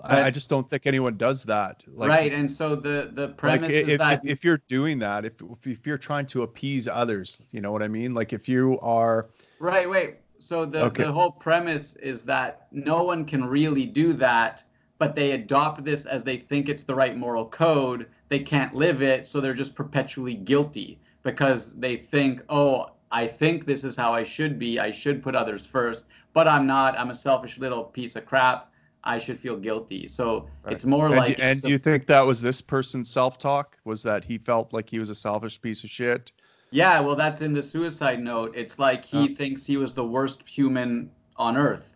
I, 0.03 0.24
I, 0.24 0.32
just 0.32 0.50
don't 0.50 0.70
think 0.70 0.86
anyone 0.86 1.17
does 1.17 1.44
that. 1.44 1.84
Like, 1.88 2.10
right, 2.10 2.34
and 2.34 2.50
so 2.50 2.75
the 2.75 3.12
the 3.13 3.29
premise 3.29 3.62
like 3.63 3.72
if, 3.72 3.89
is 3.89 3.98
that 3.98 4.22
if, 4.24 4.32
if, 4.32 4.44
you're 4.44 4.62
doing 4.67 5.00
that, 5.00 5.25
if 5.25 5.34
if 5.63 5.86
you're 5.86 5.98
trying 5.98 6.25
to 6.27 6.44
appease 6.44 6.88
others, 6.88 7.44
you 7.51 7.62
know 7.62 7.72
what 7.72 7.84
I 7.84 7.88
mean. 7.88 8.13
Like 8.13 8.34
if 8.34 8.50
you 8.50 8.79
are 8.82 9.29
right, 9.60 9.89
wait. 9.89 10.15
So 10.39 10.65
the 10.65 10.86
okay. 10.86 11.03
the 11.03 11.12
whole 11.12 11.32
premise 11.32 11.96
is 11.96 12.24
that 12.24 12.67
no 12.72 13.03
one 13.03 13.25
can 13.25 13.46
really 13.46 13.86
do 13.86 14.13
that, 14.13 14.63
but 14.98 15.15
they 15.15 15.32
adopt 15.32 15.84
this 15.84 16.05
as 16.05 16.24
they 16.24 16.38
think 16.38 16.67
it's 16.67 16.84
the 16.84 16.96
right 16.96 17.15
moral 17.15 17.46
code. 17.46 18.08
They 18.29 18.39
can't 18.39 18.74
live 18.74 19.01
it, 19.01 19.27
so 19.27 19.39
they're 19.39 19.53
just 19.53 19.75
perpetually 19.75 20.34
guilty 20.34 21.00
because 21.24 21.74
they 21.74 21.98
think, 21.98 22.44
oh, 22.50 22.91
I 23.12 23.27
think 23.27 23.65
this 23.65 23.83
is 23.83 23.95
how 23.95 24.13
I 24.13 24.24
should 24.24 24.57
be. 24.59 24.79
I 24.79 24.91
should 24.91 25.21
put 25.24 25.35
others 25.35 25.65
first, 25.65 26.05
but 26.33 26.47
I'm 26.47 26.65
not. 26.65 26.97
I'm 27.00 27.09
a 27.09 27.13
selfish 27.13 27.59
little 27.59 27.83
piece 27.83 28.15
of 28.15 28.25
crap 28.25 28.71
I 29.05 29.19
should 29.19 29.39
feel 29.39 29.55
guilty. 29.55 30.07
So 30.07 30.47
right. 30.63 30.74
it's 30.74 30.85
more 30.85 31.07
and, 31.07 31.15
like. 31.15 31.39
And 31.39 31.62
you 31.63 31.77
think 31.77 32.07
that 32.07 32.25
was 32.25 32.41
this 32.41 32.62
person's 32.62 33.09
self 33.09 33.38
talk? 33.38 33.77
Was 33.85 34.01
that 34.03 34.25
he 34.25 34.38
felt 34.38 34.74
like 34.74 34.89
he 34.89 35.00
was 35.00 35.09
a 35.09 35.15
selfish 35.15 35.62
piece 35.62 35.83
of 35.83 35.89
shit? 35.89 36.31
Yeah, 36.71 37.00
well, 37.00 37.15
that's 37.15 37.41
in 37.41 37.53
the 37.53 37.63
suicide 37.63 38.19
note. 38.19 38.53
It's 38.55 38.79
like 38.79 39.05
he 39.05 39.29
Oh. 39.31 39.35
thinks 39.35 39.65
he 39.65 39.77
was 39.77 39.93
the 39.93 40.03
worst 40.03 40.47
human 40.47 41.09
on 41.38 41.55
earth, 41.55 41.95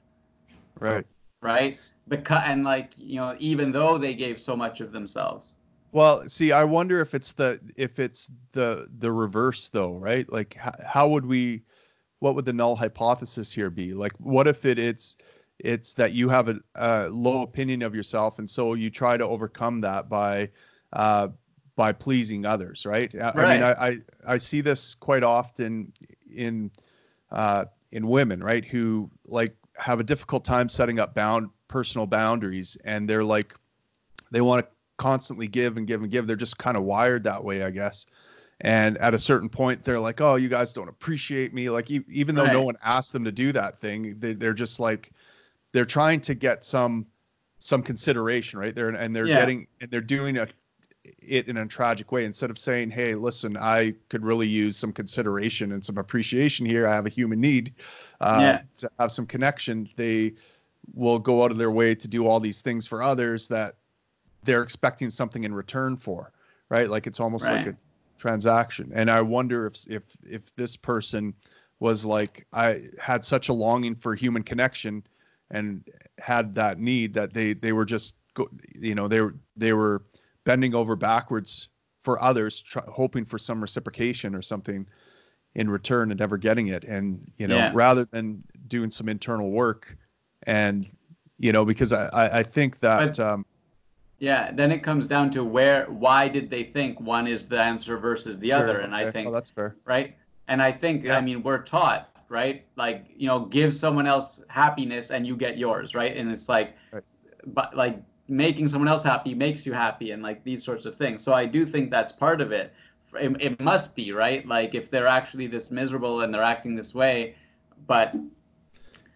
Right. 0.80 1.06
right? 1.42 1.80
Because 2.08 2.44
and 2.46 2.64
like 2.64 2.94
you 2.98 3.16
know, 3.16 3.36
even 3.40 3.72
though 3.72 3.98
they 3.98 4.14
gave 4.14 4.40
so 4.40 4.56
much 4.56 4.80
of 4.80 4.92
themselves. 4.92 5.56
Well, 5.92 6.28
see, 6.30 6.52
I 6.52 6.64
wonder 6.64 7.00
if 7.00 7.16
it's 7.16 7.32
the 7.32 7.60
if 7.76 8.00
it's 8.00 8.30
the 8.52 8.88
the 9.00 9.12
reverse 9.12 9.70
though, 9.70 9.98
right? 9.98 10.32
Like 10.32 10.56
how, 10.56 10.72
how 10.86 11.08
would 11.10 11.26
we 11.26 11.64
what 12.20 12.36
would 12.36 12.46
the 12.46 12.54
null 12.54 12.76
hypothesis 12.76 13.52
here 13.52 13.70
be? 13.70 13.94
Like 13.94 14.14
what 14.20 14.48
if 14.48 14.66
it 14.66 14.78
it's 14.78 15.18
it's 15.60 15.94
that 15.96 16.14
you 16.14 16.30
have 16.30 16.48
a, 16.50 16.60
a 16.76 17.10
low 17.10 17.42
opinion 17.42 17.82
of 17.82 17.96
yourself 17.96 18.40
and 18.40 18.50
so 18.50 18.76
you 18.76 18.90
try 18.90 19.18
to 19.18 19.26
overcome 19.26 19.82
that 19.82 20.10
by 20.10 20.50
uh 20.94 21.30
by 21.76 21.92
pleasing 21.92 22.46
others, 22.46 22.86
right? 22.86 23.14
I, 23.16 23.32
I 23.36 23.54
mean, 23.54 23.64
I, 23.64 23.72
I 23.72 23.98
I 24.28 24.38
see 24.38 24.62
this 24.62 24.94
quite 24.94 25.24
often 25.24 25.92
in 26.32 26.70
uh 27.32 27.66
in 27.92 28.08
women, 28.08 28.44
right, 28.44 28.64
who 28.64 29.10
like 29.26 29.56
have 29.78 30.00
a 30.00 30.04
difficult 30.04 30.46
time 30.46 30.70
setting 30.70 31.00
up 31.00 31.16
bound 31.16 31.50
personal 31.68 32.06
boundaries 32.06 32.78
and 32.84 33.10
they're 33.10 33.24
like 33.24 33.56
they 34.32 34.42
want 34.42 34.66
to 34.66 34.72
constantly 35.00 35.48
give 35.48 35.78
and 35.78 35.88
give 35.88 36.04
and 36.04 36.12
give. 36.12 36.28
They're 36.28 36.36
just 36.36 36.60
kind 36.60 36.78
of 36.78 36.84
wired 36.84 37.24
that 37.24 37.44
way, 37.44 37.64
I 37.64 37.72
guess. 37.72 38.06
And 38.62 38.98
at 39.00 39.14
a 39.16 39.20
certain 39.20 39.50
point, 39.50 39.84
they're 39.84 40.00
like, 40.00 40.22
"Oh, 40.22 40.36
you 40.36 40.50
guys 40.50 40.74
don't 40.74 40.90
appreciate 40.90 41.54
me." 41.54 41.70
Like, 41.72 41.90
e- 41.90 42.06
even 42.10 42.36
though 42.36 42.46
no 42.48 42.62
one 42.62 42.76
asked 42.84 43.14
them 43.14 43.24
to 43.24 43.32
do 43.32 43.52
that 43.54 43.76
thing, 43.78 44.20
they, 44.20 44.34
they're 44.34 44.54
just 44.54 44.80
like, 44.80 45.12
they're 45.72 45.86
trying 45.86 46.22
to 46.22 46.36
get 46.36 46.66
some 46.66 47.08
some 47.60 47.82
consideration, 47.84 48.60
right? 48.60 48.76
They're 48.76 48.90
and 48.90 49.16
they're 49.16 49.28
Yeah. 49.28 49.38
getting 49.38 49.68
and 49.82 49.90
they're 49.92 50.02
doing 50.02 50.38
a, 50.38 50.48
it 51.20 51.48
in 51.48 51.58
a 51.58 51.66
tragic 51.66 52.12
way 52.12 52.26
instead 52.26 52.50
of 52.50 52.58
saying, 52.58 52.92
"Hey, 52.92 53.16
listen, 53.16 53.58
I 53.58 53.94
could 54.10 54.24
really 54.26 54.48
use 54.48 54.76
some 54.78 54.92
consideration 54.92 55.72
and 55.72 55.84
some 55.84 55.98
appreciation 55.98 56.66
here. 56.66 56.88
I 56.88 56.94
have 56.96 57.06
a 57.06 57.10
human 57.10 57.40
need 57.42 57.74
uh, 58.22 58.40
Yeah. 58.42 58.62
to 58.80 58.92
have 59.00 59.12
some 59.12 59.26
connection." 59.26 59.90
They 59.96 60.34
will 60.94 61.20
go 61.20 61.44
out 61.44 61.52
of 61.52 61.58
their 61.58 61.72
way 61.72 61.96
to 61.96 62.08
do 62.08 62.26
all 62.28 62.40
these 62.40 62.62
things 62.62 62.88
for 62.88 63.02
others 63.04 63.48
that 63.48 63.76
they're 64.44 64.64
expecting 64.64 65.10
something 65.10 65.44
in 65.44 65.54
return 65.54 65.96
for, 65.96 66.32
right? 66.70 66.90
Like 66.90 67.08
it's 67.08 67.20
almost 67.20 67.50
like 67.50 67.68
a 67.68 67.76
transaction. 68.18 68.92
And 68.94 69.10
I 69.10 69.22
wonder 69.22 69.66
if 69.66 69.76
if 69.88 70.04
if 70.24 70.54
this 70.56 70.76
person 70.78 71.34
was 71.80 72.06
like 72.06 72.46
I 72.54 72.82
had 73.02 73.24
such 73.24 73.50
a 73.50 73.54
longing 73.54 73.96
for 73.96 74.16
human 74.16 74.44
connection 74.44 75.04
and 75.52 75.84
had 76.20 76.54
that 76.56 76.80
need 76.80 77.14
that 77.14 77.34
they 77.34 77.54
they 77.54 77.74
were 77.74 77.86
just 77.86 78.18
go, 78.34 78.50
you 78.76 78.96
know 78.96 79.08
they 79.08 79.22
were 79.22 79.36
they 79.56 79.74
were 79.74 80.04
bending 80.46 80.76
over 80.76 80.96
backwards 80.96 81.70
for 82.04 82.22
others 82.22 82.62
try, 82.62 82.84
hoping 82.88 83.26
for 83.26 83.38
some 83.38 83.62
reciprocation 83.62 84.36
or 84.36 84.42
something 84.42 84.86
in 85.56 85.70
return 85.70 86.12
and 86.12 86.20
never 86.20 86.38
getting 86.38 86.68
it 86.68 86.84
and 86.84 87.20
you 87.38 87.48
know 87.48 87.58
Yeah. 87.58 87.72
rather 87.74 88.06
than 88.06 88.44
doing 88.68 88.92
some 88.92 89.10
internal 89.10 89.52
work 89.52 89.98
and 90.44 90.88
you 91.38 91.52
know 91.52 91.66
because 91.66 91.92
i 91.92 92.08
i, 92.14 92.40
I 92.40 92.44
think 92.44 92.80
that 92.80 93.18
But- 93.18 93.20
um 93.20 93.46
Yeah, 94.20 94.52
then 94.52 94.72
it 94.72 94.84
comes 94.84 95.08
down 95.08 95.30
to 95.32 95.44
where 95.44 95.86
why 95.86 96.28
did 96.28 96.50
they 96.50 96.64
think 96.64 97.00
one 97.00 97.26
is 97.28 97.48
the 97.48 97.60
answer 97.60 97.98
versus 97.98 98.38
the 98.40 98.52
other? 98.52 98.74
sure, 98.74 98.82
And 98.82 98.96
I 98.96 99.10
think 99.12 99.28
oh, 99.28 99.32
that's 99.32 99.50
fair 99.50 99.76
right? 99.86 100.16
And 100.48 100.62
I 100.62 100.72
think 100.72 101.06
Yeah. 101.06 101.18
I 101.18 101.22
mean 101.22 101.42
we're 101.44 101.64
taught, 101.64 102.10
right? 102.28 102.66
Like, 102.76 103.06
you 103.16 103.28
know, 103.28 103.46
give 103.46 103.74
someone 103.74 104.08
else 104.08 104.44
happiness 104.50 105.12
and 105.12 105.26
you 105.26 105.36
get 105.38 105.58
yours, 105.58 105.96
right? 105.96 106.16
And 106.16 106.32
it's 106.32 106.50
like 106.50 106.76
Right. 106.92 107.04
but 107.48 107.76
like 107.76 108.02
making 108.28 108.68
someone 108.68 108.88
else 108.88 109.04
happy 109.04 109.34
makes 109.34 109.66
you 109.66 109.74
happy 109.74 110.12
and 110.12 110.22
like 110.22 110.44
these 110.44 110.64
sorts 110.64 110.86
of 110.86 110.96
things. 110.96 111.24
So 111.24 111.34
I 111.34 111.46
do 111.46 111.66
think 111.66 111.90
that's 111.90 112.12
part 112.12 112.42
of 112.42 112.52
it. 112.52 112.74
It, 113.16 113.42
it 113.42 113.60
must 113.60 113.96
be, 113.96 114.12
right? 114.12 114.46
Like 114.46 114.76
if 114.76 114.92
they're 114.92 115.08
actually 115.08 115.48
this 115.48 115.72
miserable 115.72 116.22
and 116.22 116.34
they're 116.34 116.44
acting 116.44 116.76
this 116.76 116.94
way, 116.94 117.36
but 117.88 118.14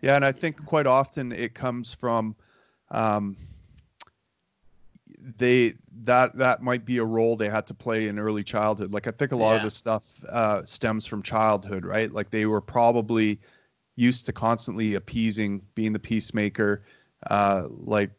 Yeah, 0.02 0.16
and 0.16 0.26
I 0.26 0.32
think 0.32 0.64
quite 0.66 0.88
often 0.88 1.32
it 1.32 1.54
comes 1.54 1.94
from 1.94 2.36
um, 2.92 3.38
they 5.38 5.74
that 6.04 6.36
that 6.38 6.62
might 6.62 6.86
be 6.86 6.98
a 6.98 7.04
role 7.04 7.36
they 7.38 7.50
had 7.50 7.66
to 7.68 7.74
play 7.74 8.08
in 8.08 8.20
early 8.20 8.44
childhood. 8.44 8.92
Like 8.92 9.08
I 9.08 9.12
think 9.12 9.32
a 9.32 9.36
lot 9.38 9.56
of 9.56 9.62
Yeah. 9.62 9.64
this 9.64 9.76
stuff 9.76 10.24
uh, 10.30 10.64
stems 10.66 11.06
from 11.06 11.22
childhood, 11.24 11.86
right? 11.86 12.12
Like 12.12 12.30
they 12.30 12.46
were 12.46 12.62
probably 12.62 13.40
used 13.96 14.26
to 14.26 14.34
constantly 14.34 14.96
appeasing, 14.96 15.62
being 15.76 15.94
the 15.94 16.00
peacemaker. 16.00 16.84
Uh, 17.30 17.68
like 17.70 18.12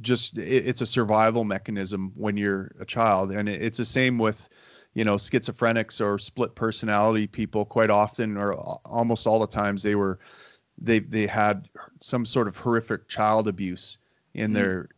just 0.00 0.38
it, 0.38 0.66
it's 0.68 0.80
a 0.80 0.86
survival 0.86 1.44
mechanism 1.44 2.12
when 2.16 2.36
you're 2.36 2.72
a 2.80 2.84
child, 2.84 3.32
and 3.32 3.48
it, 3.48 3.60
it's 3.62 3.78
the 3.78 3.84
same 3.84 4.18
with 4.18 4.48
you 4.94 5.04
know 5.04 5.16
schizophrenics 5.16 6.00
or 6.00 6.18
split 6.18 6.54
personality 6.54 7.26
people. 7.26 7.64
Quite 7.64 7.90
often, 7.90 8.36
or 8.36 8.54
almost 8.54 9.26
all 9.26 9.40
the 9.40 9.46
times, 9.48 9.82
they 9.82 9.96
were 9.96 10.18
they 10.78 11.00
they 11.00 11.26
had 11.26 11.68
some 12.00 12.24
sort 12.24 12.48
of 12.48 12.56
horrific 12.56 13.08
child 13.08 13.48
abuse 13.48 13.98
in 14.34 14.52
Mhm. 14.52 14.52
their 14.52 14.88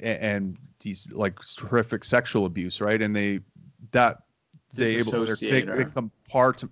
and 0.00 0.56
these 0.86 1.10
like 1.12 1.36
horrific 1.58 2.04
sexual 2.04 2.46
abuse 2.46 2.80
right 2.80 3.02
and 3.02 3.14
they 3.14 3.40
that 3.90 4.18
they 4.72 4.96
able 4.98 5.10
they're- 5.10 5.20
they 5.20 5.24
Disassociate 5.26 5.68
or- 5.68 5.84
become 5.84 6.12
part 6.28 6.62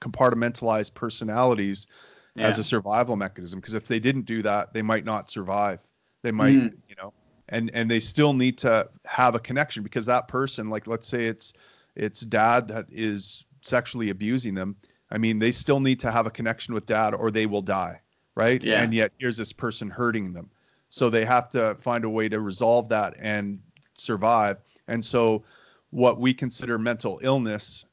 compartmentalized 0.00 0.92
personalities 0.94 1.86
yeah. 2.34 2.48
as 2.48 2.58
a 2.58 2.64
survival 2.64 3.14
mechanism 3.16 3.60
because 3.60 3.74
if 3.74 3.86
they 3.86 4.00
didn't 4.00 4.22
do 4.26 4.42
that 4.42 4.72
they 4.72 4.82
might 4.82 5.04
not 5.04 5.30
survive 5.30 5.78
they 6.22 6.32
might 6.32 6.56
Mm. 6.56 6.74
you 6.88 6.96
know 7.00 7.12
and 7.50 7.70
and 7.74 7.88
they 7.90 8.00
still 8.00 8.32
need 8.34 8.58
to 8.58 8.88
have 9.04 9.34
a 9.36 9.38
connection 9.38 9.82
because 9.84 10.04
that 10.06 10.26
person 10.26 10.68
like 10.68 10.86
let's 10.88 11.06
say 11.06 11.26
it's 11.26 11.52
it's 11.94 12.20
dad 12.22 12.66
that 12.68 12.86
is 12.90 13.44
sexually 13.62 14.10
abusing 14.10 14.54
them 14.54 14.74
i 15.12 15.18
mean 15.18 15.38
they 15.38 15.52
still 15.52 15.78
need 15.78 16.00
to 16.00 16.10
have 16.10 16.26
a 16.26 16.30
connection 16.30 16.74
with 16.74 16.86
dad 16.86 17.14
or 17.14 17.30
they 17.30 17.46
will 17.46 17.62
die 17.62 18.00
right 18.34 18.62
Yeah. 18.64 18.82
and 18.82 18.92
yet 18.92 19.12
here's 19.18 19.36
this 19.36 19.52
person 19.52 19.88
hurting 19.90 20.32
them 20.32 20.50
so 20.94 21.10
they 21.10 21.24
have 21.24 21.48
to 21.50 21.74
find 21.80 22.04
a 22.04 22.08
way 22.08 22.28
to 22.28 22.38
resolve 22.38 22.88
that 22.88 23.14
and 23.18 23.58
survive. 23.94 24.58
And 24.86 25.04
so 25.04 25.42
what 25.90 26.20
we 26.20 26.32
consider 26.32 26.78
mental 26.78 27.18
illness 27.22 27.84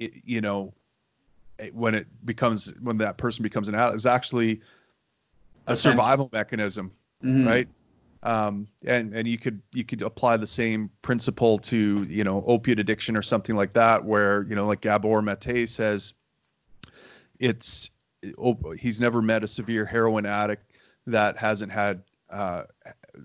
i 0.00 0.10
you 0.24 0.40
know 0.42 0.74
it- 1.58 1.74
when 1.74 1.94
it 1.94 2.06
becomes 2.26 2.74
when 2.82 2.98
that 2.98 3.16
person 3.16 3.42
becomes 3.42 3.68
an 3.70 3.74
adult 3.74 3.94
is 3.94 4.04
actually 4.06 4.60
a 5.68 5.74
survival 5.76 6.28
mechanism 6.32 6.90
Mhm. 7.22 7.46
right? 7.46 7.68
Um 8.22 8.66
and 8.84 9.14
and 9.14 9.26
you 9.26 9.38
could 9.38 9.62
you 9.72 9.84
could 9.84 10.02
apply 10.02 10.36
the 10.36 10.46
same 10.46 10.90
principle 11.00 11.58
to 11.70 12.04
you 12.10 12.24
know 12.24 12.44
opiate 12.46 12.78
addiction 12.78 13.16
or 13.16 13.22
something 13.22 13.56
like 13.56 13.72
that 13.72 14.04
where 14.04 14.42
you 14.48 14.54
know 14.54 14.66
like 14.66 14.80
gabor 14.82 15.22
mate 15.22 15.66
says 15.68 16.12
it's 17.38 17.90
op- 18.36 18.74
he's 18.78 19.00
never 19.00 19.22
met 19.22 19.44
a 19.44 19.48
severe 19.48 19.84
heroin 19.86 20.26
addict 20.26 20.72
that 21.06 21.36
hasn't 21.38 21.70
had 21.72 22.02
uh 22.30 22.64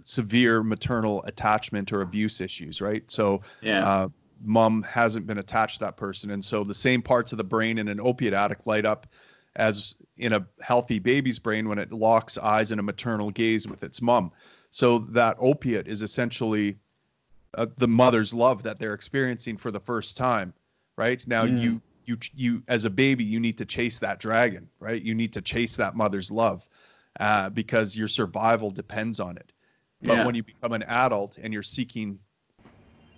severe 0.04 0.62
maternal 0.64 1.24
attachment 1.24 1.92
or 1.92 2.02
abuse 2.02 2.42
issues 2.42 2.82
right? 2.82 3.10
So 3.10 3.42
Yeah. 3.62 3.86
uh, 3.88 4.08
mom 4.42 4.84
hasn't 4.84 5.28
been 5.28 5.40
attached 5.40 5.80
to 5.80 5.86
that 5.86 5.98
person. 5.98 6.32
And 6.32 6.44
so 6.44 6.64
the 6.64 6.74
same 6.74 7.02
parts 7.02 7.32
of 7.32 7.38
the 7.38 7.44
brain 7.44 7.78
in 7.78 7.88
an 7.88 8.00
opiate 8.00 8.34
addict 8.34 8.68
light 8.68 8.86
up 8.86 9.08
as 9.56 9.96
in 10.18 10.34
a 10.34 10.46
healthy 10.62 11.00
baby's 11.00 11.40
brain 11.40 11.68
when 11.68 11.80
it 11.80 11.92
locks 11.92 12.38
eyes 12.38 12.72
in 12.72 12.80
a 12.80 12.84
maternal 12.84 13.32
gaze 13.32 13.68
with 13.68 13.84
its 13.84 14.02
mom. 14.02 14.32
So 14.72 15.00
that 15.00 15.36
opiate 15.40 15.88
is 15.88 16.02
essentially 16.04 16.78
uh, 17.58 17.66
the 17.78 17.88
mother's 17.88 18.34
love 18.34 18.62
that 18.64 18.80
they're 18.80 18.94
experiencing 18.94 19.58
for 19.58 19.72
the 19.72 19.80
first 19.80 20.16
time 20.18 20.54
right? 20.98 21.26
Now 21.28 21.46
Mm. 21.46 21.60
you 21.60 21.82
you 22.06 22.18
you 22.34 22.64
as 22.68 22.86
a 22.86 22.90
baby 22.90 23.24
you 23.24 23.40
need 23.40 23.58
to 23.58 23.66
chase 23.66 23.98
that 24.00 24.20
dragon 24.20 24.70
right? 24.80 25.02
You 25.02 25.16
need 25.16 25.34
to 25.34 25.42
chase 25.42 25.76
that 25.78 25.96
mother's 25.96 26.30
love 26.30 26.69
uh, 27.20 27.50
because 27.50 27.96
your 27.96 28.08
survival 28.08 28.72
depends 28.72 29.20
on 29.20 29.38
it 29.38 29.52
but 30.02 30.16
Yeah. 30.18 30.26
when 30.26 30.36
you 30.36 30.44
become 30.44 30.72
an 30.74 30.84
adult 30.84 31.38
and 31.38 31.54
you're 31.54 31.64
seeking 31.64 32.20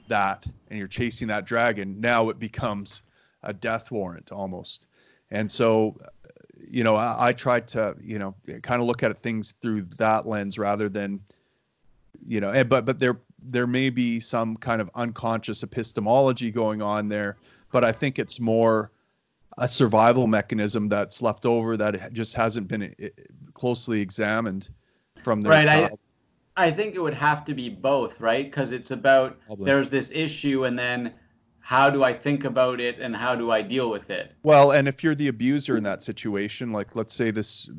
that 0.07 0.45
and 0.67 0.79
you're 0.79 0.87
chasing 0.87 1.27
that 1.27 1.45
dragon, 1.45 1.99
now 2.01 2.29
it 2.29 2.39
becomes 2.39 3.03
a 3.43 3.53
death 3.53 3.91
warrant 3.91 4.31
almost. 4.31 4.87
And 5.29 5.49
so, 5.49 5.95
uh, 6.03 6.07
you 6.69 6.83
know, 6.83 6.95
I, 6.95 7.27
I 7.29 7.33
tried 7.33 7.67
to, 7.69 7.95
you 8.01 8.19
know, 8.19 8.35
kind 8.63 8.81
of 8.81 8.87
look 8.87 9.03
at 9.03 9.17
things 9.19 9.53
through 9.61 9.83
that 9.97 10.27
lens 10.27 10.57
rather 10.57 10.89
than, 10.89 11.21
you 12.25 12.41
know, 12.41 12.51
and, 12.51 12.67
but 12.69 12.85
but 12.85 12.99
there 12.99 13.21
there 13.43 13.67
may 13.67 13.89
be 13.89 14.19
some 14.19 14.57
kind 14.57 14.81
of 14.81 14.89
unconscious 14.95 15.63
epistemology 15.63 16.51
going 16.51 16.81
on 16.81 17.09
there, 17.09 17.37
but 17.71 17.83
I 17.83 17.91
think 17.91 18.19
it's 18.19 18.39
more 18.39 18.91
a 19.57 19.67
survival 19.67 20.27
mechanism 20.27 20.87
that's 20.87 21.21
left 21.21 21.45
over 21.45 21.77
that 21.77 22.13
just 22.13 22.33
hasn't 22.35 22.67
been 22.67 22.83
uh, 22.83 23.07
closely 23.53 24.01
examined 24.01 24.69
from 25.23 25.41
their 25.41 25.51
Right, 25.51 25.67
I- 25.67 25.89
I 26.57 26.71
think 26.71 26.95
it 26.95 26.99
would 26.99 27.13
have 27.13 27.45
to 27.45 27.53
be 27.53 27.69
both, 27.69 28.19
right? 28.19 28.45
Because 28.45 28.71
it's 28.71 28.91
about 28.91 29.37
Probably. 29.45 29.65
there's 29.65 29.89
this 29.89 30.11
issue, 30.11 30.65
and 30.65 30.77
then 30.77 31.13
how 31.59 31.89
do 31.89 32.03
I 32.03 32.13
think 32.13 32.43
about 32.43 32.81
it, 32.81 32.99
and 32.99 33.15
how 33.15 33.35
do 33.35 33.51
I 33.51 33.61
deal 33.61 33.89
with 33.89 34.09
it? 34.09 34.33
Well, 34.43 34.71
and 34.71 34.87
if 34.87 35.03
you're 35.03 35.15
the 35.15 35.29
abuser 35.29 35.77
in 35.77 35.83
that 35.83 36.03
situation, 36.03 36.71
like 36.73 36.95
let's 36.95 37.13
say 37.13 37.31
this 37.31 37.69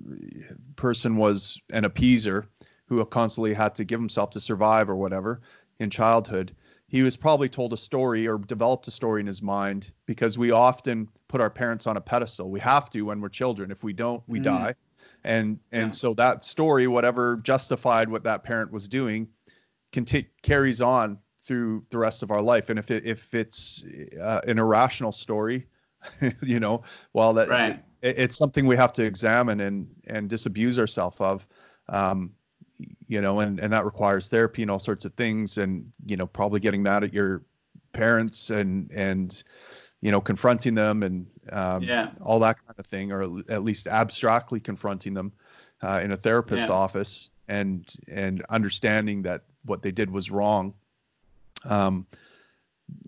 person 0.76 1.17
was 1.17 1.61
an 1.73 1.85
appeaser 1.85 2.47
who 2.87 3.05
constantly 3.07 3.52
had 3.52 3.75
to 3.75 3.85
give 3.85 4.00
himself 4.00 4.31
to 4.31 4.41
survive 4.41 4.88
or 4.88 4.97
whatever 4.97 5.43
in 5.81 5.91
childhood, 5.91 6.55
he 6.93 7.01
was 7.01 7.17
probably 7.17 7.49
told 7.49 7.73
a 7.73 7.77
story 7.77 8.29
or 8.29 8.37
developed 8.37 8.87
a 8.87 8.91
story 8.91 9.23
in 9.23 9.27
his 9.27 9.41
mind 9.41 9.93
because 10.05 10.37
we 10.37 10.51
often 10.51 11.09
put 11.27 11.41
our 11.41 11.49
parents 11.49 11.87
on 11.87 11.97
a 11.97 12.01
pedestal. 12.03 12.51
We 12.51 12.61
have 12.61 12.91
to 12.91 13.01
when 13.01 13.19
we're 13.19 13.31
children. 13.31 13.71
If 13.71 13.83
we 13.83 13.95
don't, 13.95 14.23
we 14.27 14.39
mm. 14.39 14.45
die. 14.45 14.75
And 15.25 15.59
and 15.73 15.87
yeah. 15.87 15.91
so 15.91 16.13
that 16.15 16.45
story, 16.45 16.87
whatever 16.89 17.37
justified 17.37 18.11
what 18.11 18.23
that 18.25 18.45
parent 18.45 18.71
was 18.71 18.89
doing, 18.89 19.27
conti- 19.93 20.29
carries 20.43 20.83
on 20.83 21.19
through 21.41 21.87
the 21.89 21.97
rest 21.97 22.23
of 22.23 22.31
our 22.31 22.43
life. 22.43 22.69
And 22.69 22.79
if 22.79 22.91
it, 22.91 23.07
if 23.07 23.35
it's 23.35 23.83
uh, 24.21 24.43
an 24.47 24.59
irrational 24.59 25.13
story, 25.13 25.67
you 26.43 26.61
know, 26.61 26.83
well, 27.15 27.33
that 27.33 27.49
right. 27.49 27.83
it, 28.03 28.19
it's 28.19 28.37
something 28.37 28.67
we 28.67 28.77
have 28.77 28.93
to 28.93 29.05
examine 29.05 29.63
and 29.63 29.89
and 30.09 30.29
disabuse 30.29 30.79
ourselves 30.79 31.17
of. 31.21 31.47
Um, 31.89 32.33
you 33.09 33.21
know, 33.21 33.41
and 33.41 33.61
and 33.61 33.73
that 33.73 33.85
requires 33.85 34.29
therapy 34.29 34.62
and 34.62 34.71
all 34.71 34.79
sorts 34.79 35.05
of 35.05 35.12
things, 35.14 35.59
and 35.59 35.91
you 36.07 36.17
know, 36.17 36.26
probably 36.26 36.61
getting 36.61 36.83
mad 36.83 37.05
at 37.05 37.12
your 37.12 37.43
parents 37.93 38.50
and 38.50 38.91
and 38.91 39.43
you 40.00 40.11
know 40.11 40.21
confronting 40.21 40.75
them 40.75 41.02
and 41.02 41.26
um, 41.52 41.83
yeah. 41.83 42.11
all 42.21 42.38
that 42.41 42.57
kind 42.67 42.79
of 42.79 42.87
thing, 42.87 43.12
or 43.12 43.23
at 43.49 43.62
least 43.62 43.87
abstractly 43.87 44.61
confronting 44.61 45.14
them 45.14 45.33
uh, 45.83 46.00
in 46.02 46.12
a 46.12 46.17
therapist 46.17 46.69
yeah. 46.69 46.75
office 46.75 47.31
and 47.49 47.87
and 48.09 48.45
understanding 48.50 49.23
that 49.23 49.43
what 49.64 49.83
they 49.83 49.91
did 49.91 50.11
was 50.11 50.31
wrong. 50.31 50.75
Um, 51.64 52.07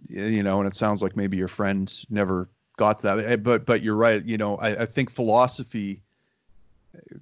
you 0.09 0.43
know, 0.43 0.61
and 0.61 0.69
it 0.69 0.77
sounds 0.77 1.03
like 1.03 1.17
maybe 1.17 1.37
your 1.37 1.49
friend 1.49 1.93
never 2.11 2.49
got 2.77 3.01
to 3.01 3.03
that, 3.05 3.19
eh, 3.25 3.37
but 3.37 3.67
but 3.67 3.83
you're 3.83 3.97
right. 3.97 4.25
You 4.25 4.39
know, 4.39 4.57
I, 4.57 4.83
I 4.83 4.87
think 4.87 5.11
philosophy 5.11 6.03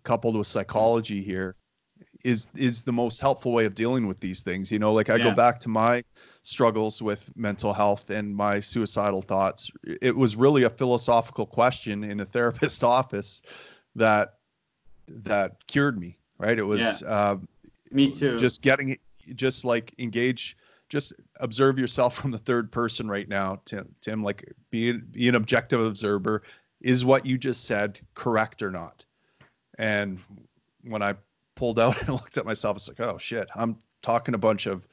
coupled 0.05 0.37
with 0.37 0.47
psychology 0.47 1.23
here 1.23 1.57
is 2.25 2.47
is 2.55 2.83
the 2.83 2.93
most 2.93 3.21
helpful 3.21 3.53
way 3.53 3.65
of 3.65 3.75
dealing 3.75 4.07
with 4.07 4.21
these 4.21 4.41
things 4.41 4.71
you 4.71 4.79
know 4.79 4.93
like 4.93 5.11
i 5.11 5.17
yeah. 5.17 5.25
go 5.25 5.31
back 5.33 5.59
to 5.59 5.69
my 5.69 6.03
struggles 6.43 7.01
with 7.01 7.31
mental 7.37 7.73
health 7.73 8.11
and 8.11 8.35
my 8.35 8.59
suicidal 8.59 9.23
thoughts. 9.23 9.71
It 9.85 10.17
was 10.17 10.35
really 10.35 10.65
a 10.65 10.71
philosophical 10.71 11.47
question 11.47 12.03
in 12.03 12.19
a 12.19 12.27
therapist 12.35 12.83
office 12.83 13.43
that 13.95 14.35
that 15.07 15.65
cured 15.69 16.01
me 16.01 16.19
right? 16.43 16.59
It 16.59 16.65
was 16.65 17.03
yeah. 17.03 17.09
uh, 17.09 17.37
me 17.91 18.13
too. 18.13 18.39
just 18.39 18.63
getting 18.63 18.99
just 19.35 19.65
like 19.65 19.95
engage 19.99 20.57
just 20.89 21.13
observe 21.41 21.79
yourself 21.79 22.15
from 22.17 22.31
the 22.33 22.39
third 22.39 22.71
person 22.71 23.09
right 23.09 23.29
now 23.29 23.57
tim, 23.65 23.95
tim 24.03 24.23
like 24.23 24.53
be, 24.71 24.93
be 24.93 25.29
an 25.29 25.37
objective 25.37 25.81
observer. 25.81 26.43
Is 26.81 27.05
what 27.05 27.25
you 27.25 27.39
just 27.39 27.65
said 27.65 28.01
correct 28.15 28.61
or 28.63 28.71
not? 28.71 29.05
And 29.79 30.19
when 30.83 31.01
i 31.01 31.15
pulled 31.55 31.79
out 31.79 32.01
and 32.01 32.11
looked 32.11 32.39
at 32.39 32.47
myself. 32.47 32.77
It's 32.77 32.89
like, 32.89 33.01
oh 33.01 33.19
shit, 33.19 33.49
I'm 33.55 33.77
talking 34.03 34.35
a 34.35 34.39
bunch 34.39 34.67
of, 34.67 34.87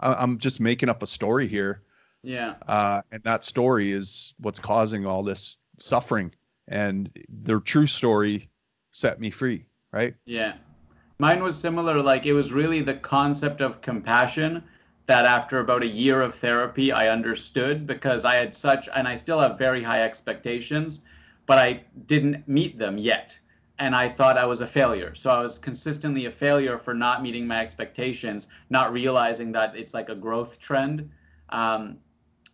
I'm 0.00 0.38
just 0.38 0.60
making 0.60 0.88
up 0.88 1.02
a 1.02 1.06
story 1.06 1.48
here. 1.48 1.82
Yeah. 2.22 2.54
Uh, 2.66 3.02
and 3.12 3.22
that 3.24 3.44
story 3.44 3.92
is 3.92 4.34
what's 4.38 4.60
causing 4.60 5.06
all 5.06 5.22
this 5.22 5.58
suffering. 5.78 6.32
And 6.68 7.10
the 7.42 7.60
true 7.60 7.86
story 7.86 8.50
set 8.92 9.20
me 9.20 9.30
free, 9.30 9.66
right? 9.92 10.14
Yeah. 10.24 10.54
Mine 11.18 11.42
was 11.42 11.58
similar. 11.58 12.00
Like 12.00 12.26
it 12.26 12.32
was 12.32 12.52
really 12.52 12.80
the 12.80 12.94
concept 12.94 13.60
of 13.60 13.80
compassion 13.80 14.62
that 15.06 15.24
after 15.24 15.60
about 15.60 15.82
a 15.82 15.86
year 15.86 16.20
of 16.20 16.34
therapy, 16.34 16.92
I 16.92 17.08
understood 17.08 17.86
because 17.86 18.24
I 18.24 18.34
had 18.34 18.54
such, 18.54 18.88
and 18.94 19.08
I 19.08 19.16
still 19.16 19.40
have 19.40 19.58
very 19.58 19.82
high 19.82 20.02
expectations, 20.02 21.00
but 21.46 21.58
I 21.58 21.84
didn't 22.06 22.46
meet 22.46 22.78
them 22.78 22.98
yet 22.98 23.38
and 23.78 23.94
I 23.94 24.08
thought 24.08 24.36
I 24.36 24.44
was 24.44 24.60
a 24.60 24.66
failure. 24.66 25.14
So 25.14 25.30
I 25.30 25.40
was 25.40 25.58
consistently 25.58 26.26
a 26.26 26.30
failure 26.30 26.78
for 26.78 26.94
not 26.94 27.22
meeting 27.22 27.46
my 27.46 27.60
expectations, 27.60 28.48
not 28.70 28.92
realizing 28.92 29.52
that 29.52 29.76
it's 29.76 29.94
like 29.94 30.08
a 30.08 30.14
growth 30.14 30.58
trend. 30.58 31.08
Um, 31.50 31.98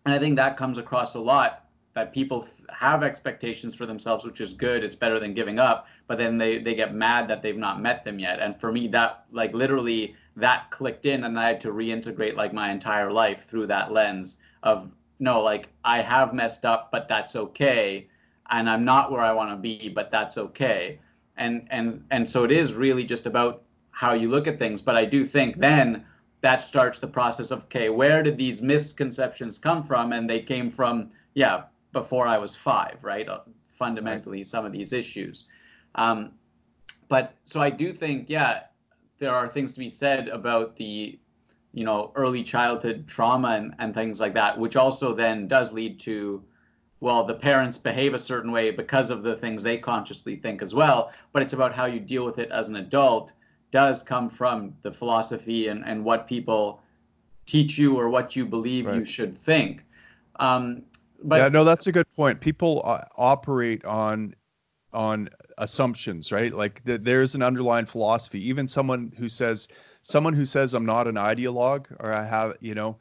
and 0.05 0.15
I 0.15 0.19
think 0.19 0.37
that 0.37 0.57
comes 0.57 0.77
across 0.77 1.15
a 1.15 1.21
lot 1.21 1.65
that 1.95 2.13
people 2.13 2.47
have 2.71 3.03
expectations 3.03 3.75
for 3.75 3.87
themselves, 3.87 4.27
which 4.27 4.41
is 4.41 4.53
good. 4.53 4.85
It's 4.85 4.97
better 4.97 5.19
than 5.19 5.33
giving 5.33 5.59
up, 5.59 5.87
but 6.09 6.19
then 6.19 6.37
they 6.37 6.59
they 6.59 6.75
get 6.75 6.93
mad 6.93 7.29
that 7.29 7.41
they've 7.41 7.57
not 7.57 7.81
met 7.81 8.05
them 8.05 8.19
yet. 8.19 8.41
And 8.41 8.61
for 8.61 8.73
me, 8.73 8.89
that 8.89 9.25
like 9.31 9.55
literally 9.55 10.15
that 10.37 10.71
clicked 10.71 11.07
in, 11.07 11.25
and 11.25 11.39
I 11.39 11.49
had 11.49 11.61
to 11.61 11.69
reintegrate 11.69 12.37
like 12.37 12.53
my 12.53 12.71
entire 12.71 13.13
life 13.13 13.47
through 13.47 13.69
that 13.69 13.93
lens 13.93 14.39
of 14.63 14.91
no, 15.21 15.41
like 15.41 15.69
I 15.85 16.03
have 16.03 16.35
messed 16.35 16.65
up, 16.65 16.91
but 16.91 17.09
that's 17.09 17.37
okay, 17.37 18.09
and 18.51 18.69
I'm 18.69 18.85
not 18.85 19.13
where 19.13 19.23
I 19.23 19.33
want 19.33 19.51
to 19.51 19.57
be, 19.57 19.89
but 19.89 20.11
that's 20.11 20.37
okay 20.37 20.99
and 21.37 21.67
and 21.71 22.05
and 22.11 22.29
so 22.29 22.45
it 22.45 22.53
is 22.53 22.75
really 22.75 23.05
just 23.05 23.27
about 23.27 23.63
how 23.91 24.13
you 24.13 24.29
look 24.29 24.47
at 24.47 24.59
things. 24.59 24.83
But 24.83 24.97
i 24.97 25.05
do 25.05 25.25
think 25.25 25.57
then 25.57 26.05
that 26.41 26.63
starts 26.63 26.99
the 26.99 27.07
process 27.07 27.51
of 27.51 27.63
okay 27.65 27.89
where 27.89 28.23
did 28.23 28.37
these 28.37 28.63
misconceptions 28.63 29.59
come 29.59 29.83
from? 29.83 30.13
And 30.13 30.29
they 30.29 30.41
came 30.41 30.71
from 30.71 31.11
yeah 31.35 31.65
before 31.93 32.27
i 32.27 32.39
was 32.39 32.55
five 32.55 32.99
right? 33.03 33.29
Uh, 33.29 33.41
fundamentally 33.71 34.39
right. 34.39 34.47
some 34.47 34.65
of 34.65 34.73
these 34.73 34.93
issues. 34.93 35.47
Um, 35.97 36.33
but 37.09 37.35
so 37.45 37.61
i 37.61 37.71
do 37.71 37.93
think 37.93 38.29
yeah 38.29 38.61
there 39.19 39.35
are 39.35 39.49
things 39.49 39.73
to 39.73 39.79
be 39.79 39.89
said 39.89 40.29
about 40.29 40.77
the 40.77 41.19
you 41.73 41.85
know 41.85 42.13
early 42.15 42.43
childhood 42.43 43.07
trauma 43.07 43.51
and, 43.51 43.75
and 43.79 43.95
things 43.95 44.21
like 44.21 44.35
that 44.35 44.59
which 44.59 44.77
also 44.77 45.15
then 45.15 45.47
does 45.49 45.73
lead 45.73 45.99
to 46.01 46.43
well, 47.05 47.23
the 47.23 47.35
parents 47.35 47.77
behave 47.77 48.15
a 48.15 48.19
certain 48.19 48.51
way 48.51 48.71
because 48.71 49.11
of 49.11 49.23
the 49.23 49.37
things 49.37 49.63
they 49.63 49.77
consciously 49.77 50.37
think 50.37 50.63
as 50.63 50.75
well, 50.75 51.13
but 51.35 51.43
it's 51.43 51.53
about 51.53 51.75
how 51.75 51.85
you 51.85 52.01
deal 52.01 52.25
with 52.25 52.39
it 52.39 52.51
as 52.51 52.71
an 52.71 52.77
adult 52.77 53.35
does 53.71 54.03
come 54.03 54.31
from 54.31 54.75
the 54.81 54.91
philosophy 54.91 55.69
and, 55.69 55.85
and 55.85 56.03
what 56.03 56.27
people 56.27 56.81
teach 57.45 57.77
you 57.77 58.01
or 58.01 58.09
what 58.09 58.35
you 58.35 58.47
believe 58.47 58.87
right. 58.87 58.97
you 58.97 59.05
should 59.05 59.37
think. 59.37 59.85
Um, 60.37 60.83
but 61.23 61.43
yeah, 61.43 61.49
no, 61.51 61.63
that's 61.63 61.89
a 61.89 61.93
good 61.93 62.11
point. 62.17 62.41
People 62.41 62.81
uh, 62.87 63.03
operate 63.19 63.85
on 63.85 64.33
on 64.95 65.29
assumptions, 65.59 66.33
right? 66.33 66.55
Like 66.55 66.83
th- 66.87 67.01
there's 67.03 67.35
an 67.35 67.43
underlying 67.43 67.85
philosophy. 67.85 68.41
Even 68.49 68.67
someone 68.67 69.13
who 69.19 69.29
says 69.29 69.69
someone 70.01 70.33
who 70.33 70.47
says 70.47 70.73
I'm 70.73 70.87
not 70.87 71.07
an 71.07 71.17
ideologue 71.17 71.95
or 72.01 72.15
I 72.15 72.25
have, 72.25 72.57
you 72.61 72.75
know, 72.75 72.97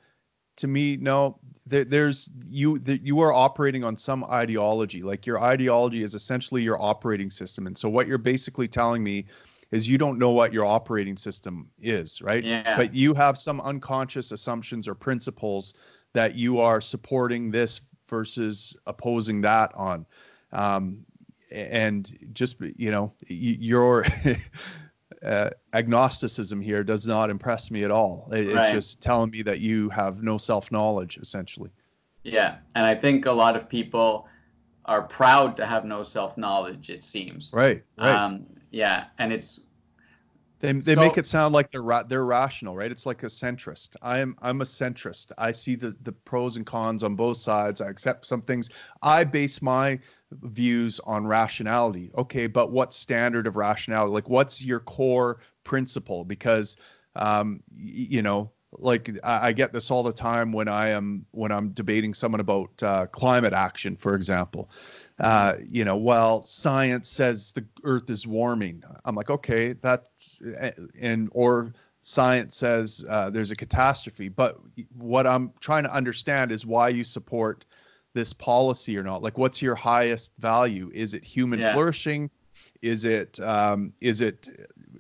to 0.57 0.67
me, 0.67 0.97
no, 0.97 1.39
there, 1.65 1.85
there's 1.85 2.29
you 2.45 2.79
you 2.85 3.19
are 3.19 3.33
operating 3.33 3.83
on 3.83 3.97
some 3.97 4.23
ideology. 4.25 5.01
Like 5.01 5.25
your 5.25 5.41
ideology 5.41 6.03
is 6.03 6.15
essentially 6.15 6.61
your 6.61 6.81
operating 6.81 7.29
system, 7.29 7.67
and 7.67 7.77
so 7.77 7.89
what 7.89 8.07
you're 8.07 8.17
basically 8.17 8.67
telling 8.67 9.03
me 9.03 9.25
is 9.71 9.87
you 9.87 9.97
don't 9.97 10.19
know 10.19 10.29
what 10.29 10.53
your 10.53 10.65
operating 10.65 11.17
system 11.17 11.67
is, 11.79 12.21
right? 12.21 12.43
Yeah. 12.43 12.77
But 12.77 12.93
you 12.93 13.15
have 13.15 13.39
some 13.39 13.59
unconscious 13.61 14.31
assumptions 14.31 14.87
or 14.87 14.93
principles 14.93 15.73
that 16.13 16.35
you 16.35 16.59
are 16.59 16.79
supporting 16.79 17.49
this 17.49 17.81
versus 18.07 18.77
opposing 18.85 19.41
that 19.41 19.71
on. 19.73 20.05
Um, 20.51 21.03
and 21.51 22.15
just 22.33 22.61
you 22.61 22.91
know, 22.91 23.13
your 23.27 24.05
uh, 25.23 25.49
agnosticism 25.73 26.61
here 26.61 26.83
does 26.83 27.07
not 27.07 27.29
impress 27.29 27.71
me 27.71 27.83
at 27.83 27.91
all. 27.91 28.27
It, 28.31 28.53
right. 28.53 28.65
It's 28.65 28.71
just 28.71 29.01
telling 29.01 29.31
me 29.31 29.41
that 29.43 29.59
you 29.59 29.89
have 29.89 30.21
no 30.21 30.37
self 30.37 30.71
knowledge, 30.71 31.17
essentially. 31.17 31.69
Yeah, 32.23 32.57
and 32.75 32.85
I 32.85 32.95
think 32.95 33.25
a 33.25 33.31
lot 33.31 33.55
of 33.55 33.67
people 33.69 34.27
are 34.85 35.01
proud 35.01 35.55
to 35.57 35.65
have 35.65 35.85
no 35.85 36.03
self 36.03 36.37
knowledge. 36.37 36.89
It 36.89 37.03
seems. 37.03 37.51
Right. 37.53 37.83
Right. 37.97 38.13
Um, 38.13 38.45
yeah, 38.71 39.05
and 39.17 39.31
it's. 39.31 39.61
They, 40.63 40.71
they 40.71 40.93
so, 40.95 41.01
make 41.01 41.17
it 41.17 41.25
sound 41.25 41.53
like 41.53 41.73
they're 41.73 41.83
ra- 41.83 42.03
they're 42.03 42.25
rational, 42.25 42.77
right? 42.77 42.89
It's 42.89 43.05
like 43.05 43.23
a 43.23 43.25
centrist. 43.25 43.97
I'm 44.01 44.37
I'm 44.41 44.61
a 44.61 44.63
centrist. 44.63 45.33
I 45.37 45.51
see 45.51 45.75
the 45.75 45.93
the 46.03 46.13
pros 46.13 46.55
and 46.55 46.65
cons 46.65 47.03
on 47.03 47.17
both 47.17 47.35
sides. 47.35 47.81
I 47.81 47.89
accept 47.89 48.25
some 48.25 48.41
things. 48.41 48.69
I 49.01 49.25
base 49.25 49.61
my 49.61 49.99
views 50.31 51.01
on 51.01 51.27
rationality. 51.27 52.11
Okay, 52.17 52.47
but 52.47 52.71
what 52.71 52.93
standard 52.93 53.45
of 53.45 53.57
rationality? 53.57 54.13
Like, 54.13 54.29
what's 54.29 54.63
your 54.63 54.79
core 54.79 55.41
principle? 55.65 56.23
Because, 56.23 56.77
um, 57.17 57.61
y- 57.69 58.07
you 58.15 58.21
know, 58.21 58.49
like 58.79 59.09
I, 59.23 59.47
I, 59.47 59.51
get 59.53 59.73
this 59.73 59.91
all 59.91 60.03
the 60.03 60.13
time 60.13 60.51
when 60.51 60.67
I 60.67 60.89
am 60.89 61.25
when 61.31 61.51
I'm 61.51 61.69
debating 61.69 62.13
someone 62.13 62.39
about 62.39 62.71
uh, 62.83 63.05
climate 63.07 63.53
action, 63.53 63.95
for 63.95 64.15
example. 64.15 64.69
Uh, 65.19 65.55
you 65.65 65.85
know, 65.85 65.95
well, 65.95 66.43
science 66.43 67.09
says 67.09 67.53
the 67.53 67.65
Earth 67.83 68.09
is 68.09 68.25
warming. 68.25 68.83
I'm 69.05 69.15
like, 69.15 69.29
okay, 69.29 69.73
that's 69.73 70.41
and 70.99 71.29
or 71.33 71.73
science 72.01 72.57
says 72.57 73.05
uh, 73.09 73.29
there's 73.29 73.51
a 73.51 73.55
catastrophe. 73.55 74.29
But 74.29 74.57
what 74.95 75.25
I'm 75.27 75.53
trying 75.59 75.83
to 75.83 75.93
understand 75.93 76.51
is 76.51 76.65
why 76.65 76.89
you 76.89 77.03
support 77.03 77.65
this 78.13 78.33
policy 78.33 78.97
or 78.97 79.03
not? 79.03 79.21
Like, 79.21 79.37
what's 79.37 79.61
your 79.61 79.75
highest 79.75 80.31
value? 80.39 80.91
Is 80.93 81.13
it 81.13 81.23
human 81.23 81.59
yeah. 81.59 81.73
flourishing? 81.73 82.29
Is 82.81 83.05
it 83.05 83.39
um, 83.39 83.93
is 84.01 84.21
it 84.21 84.49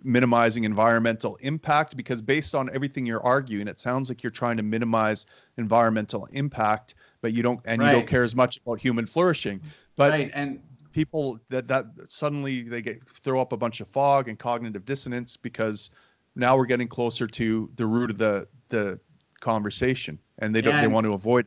minimizing 0.03 0.63
environmental 0.63 1.37
impact? 1.41 1.95
Because 1.95 2.21
based 2.21 2.55
on 2.55 2.69
everything 2.73 3.05
you're 3.05 3.23
arguing, 3.23 3.67
it 3.67 3.79
sounds 3.79 4.09
like 4.09 4.23
you're 4.23 4.31
trying 4.31 4.57
to 4.57 4.63
minimize 4.63 5.25
environmental 5.57 6.25
impact, 6.31 6.95
but 7.21 7.33
you 7.33 7.43
don't 7.43 7.59
and 7.65 7.81
right. 7.81 7.89
you 7.89 7.95
don't 7.97 8.07
care 8.07 8.23
as 8.23 8.35
much 8.35 8.57
about 8.57 8.79
human 8.79 9.05
flourishing. 9.05 9.61
But 9.95 10.11
right. 10.11 10.31
and 10.33 10.61
people 10.93 11.39
that 11.49 11.67
that 11.67 11.85
suddenly 12.07 12.61
they 12.61 12.81
get 12.81 13.01
throw 13.09 13.41
up 13.41 13.51
a 13.51 13.57
bunch 13.57 13.81
of 13.81 13.87
fog 13.87 14.29
and 14.29 14.39
cognitive 14.39 14.85
dissonance 14.85 15.35
because 15.35 15.89
now 16.35 16.55
we're 16.55 16.65
getting 16.65 16.87
closer 16.87 17.27
to 17.27 17.69
the 17.75 17.85
root 17.85 18.09
of 18.09 18.17
the 18.17 18.47
the 18.69 18.99
conversation 19.41 20.17
and 20.39 20.55
they 20.55 20.61
don't 20.61 20.75
Yeah, 20.75 20.81
they 20.81 20.87
want 20.87 21.05
to 21.05 21.13
avoid 21.13 21.45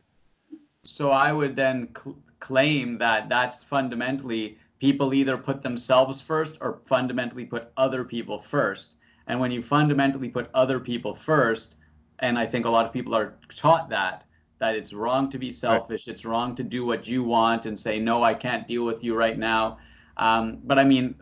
So 0.83 1.09
I 1.09 1.31
would 1.31 1.55
then 1.55 1.89
cl- 1.97 2.17
claim 2.39 2.97
that 2.99 3.27
that's 3.29 3.63
fundamentally 3.63 4.57
people 4.79 5.13
either 5.13 5.37
put 5.37 5.63
themselves 5.63 6.21
first 6.21 6.57
or 6.61 6.81
fundamentally 6.85 7.45
put 7.45 7.71
other 7.77 8.03
people 8.03 8.39
first. 8.39 8.91
And 9.27 9.39
when 9.39 9.51
you 9.51 9.61
fundamentally 9.61 10.29
put 10.29 10.49
other 10.53 10.79
people 10.79 11.13
first, 11.13 11.77
and 12.19 12.37
I 12.37 12.45
think 12.45 12.65
a 12.65 12.69
lot 12.69 12.85
of 12.85 12.93
people 12.93 13.15
are 13.15 13.35
taught 13.55 13.89
that 13.89 14.23
that 14.59 14.75
it's 14.75 14.91
wrong 14.91 15.29
to 15.29 15.37
be 15.37 15.51
selfish, 15.51 16.07
it's 16.07 16.25
wrong 16.25 16.55
to 16.55 16.63
do 16.63 16.83
what 16.83 17.07
you 17.07 17.23
want 17.23 17.67
and 17.67 17.77
say 17.77 17.99
no, 17.99 18.23
I 18.23 18.33
can't 18.33 18.67
deal 18.67 18.85
with 18.85 19.03
you 19.03 19.13
right 19.15 19.37
now. 19.37 19.77
Um, 20.17 20.57
but 20.63 20.79
I 20.79 20.83
mean, 20.83 21.13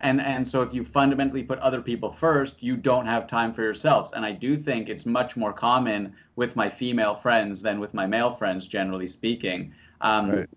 and 0.00 0.20
and 0.20 0.46
so 0.46 0.62
if 0.62 0.74
you 0.74 0.82
fundamentally 0.82 1.42
put 1.42 1.58
other 1.60 1.80
people 1.82 2.10
first, 2.10 2.62
you 2.62 2.76
don't 2.76 3.06
have 3.06 3.26
time 3.26 3.52
for 3.52 3.62
yourselves. 3.62 4.12
And 4.12 4.24
I 4.24 4.32
do 4.32 4.56
think 4.56 4.88
it's 4.88 5.06
much 5.06 5.36
more 5.36 5.52
common 5.52 6.14
with 6.36 6.56
my 6.56 6.68
female 6.68 7.14
friends 7.14 7.62
than 7.62 7.78
with 7.78 7.94
my 7.94 8.06
male 8.06 8.30
friends, 8.30 8.66
generally 8.66 9.06
speaking. 9.06 9.72
Um, 10.00 10.30
Right. 10.30 10.48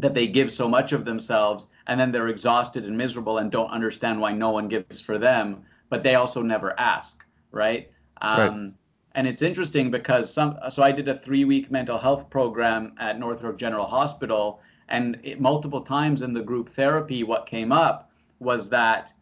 That 0.00 0.14
they 0.14 0.26
give 0.26 0.50
so 0.50 0.66
much 0.68 0.92
of 0.92 1.04
themselves 1.04 1.68
and 1.86 1.98
then 2.00 2.10
they're 2.12 2.28
exhausted 2.28 2.84
and 2.84 2.96
miserable 2.96 3.38
and 3.38 3.50
don't 3.50 3.70
understand 3.70 4.20
why 4.20 4.32
no 4.32 4.50
one 4.50 4.68
gives 4.68 5.00
for 5.00 5.18
them, 5.18 5.46
but 5.90 6.02
they 6.02 6.14
also 6.14 6.42
never 6.42 6.70
ask, 6.78 7.24
right? 7.52 7.82
Um, 8.22 8.74
And 9.16 9.26
it's 9.26 9.42
interesting 9.42 9.90
because 9.90 10.32
some. 10.32 10.56
So 10.68 10.84
I 10.84 10.92
did 10.92 11.08
a 11.08 11.18
three-week 11.18 11.70
mental 11.70 11.98
health 11.98 12.30
program 12.30 12.94
at 12.98 13.18
North 13.18 13.42
York 13.42 13.58
General 13.58 13.86
Hospital, 13.86 14.60
and 14.88 15.18
it, 15.24 15.40
multiple 15.40 15.80
times 15.80 16.22
in 16.22 16.32
the 16.32 16.44
group 16.50 16.68
therapy, 16.68 17.24
what 17.24 17.44
came 17.46 17.72
up 17.72 17.96
was 18.38 18.68
that 18.68 19.12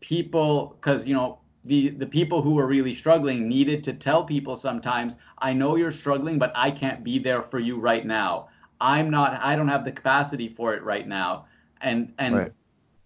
people, 0.00 0.76
because 0.76 1.08
you 1.08 1.14
know 1.14 1.38
the 1.64 1.80
the 2.02 2.06
people 2.06 2.42
who 2.42 2.52
were 2.58 2.66
really 2.66 2.94
struggling 2.94 3.48
needed 3.48 3.82
to 3.84 3.92
tell 3.94 4.22
people 4.22 4.54
sometimes, 4.54 5.16
I 5.38 5.54
know 5.54 5.76
you're 5.76 5.98
struggling, 6.02 6.38
but 6.38 6.52
I 6.54 6.70
can't 6.70 7.02
be 7.02 7.18
there 7.18 7.42
for 7.42 7.58
you 7.58 7.80
right 7.80 8.04
now. 8.04 8.48
I'm 8.80 9.10
not. 9.10 9.38
I 9.42 9.56
don't 9.56 9.68
have 9.68 9.84
the 9.84 9.92
capacity 9.92 10.48
for 10.48 10.74
it 10.74 10.82
right 10.82 11.06
now, 11.06 11.46
and 11.80 12.12
and. 12.18 12.34
Right. 12.34 12.52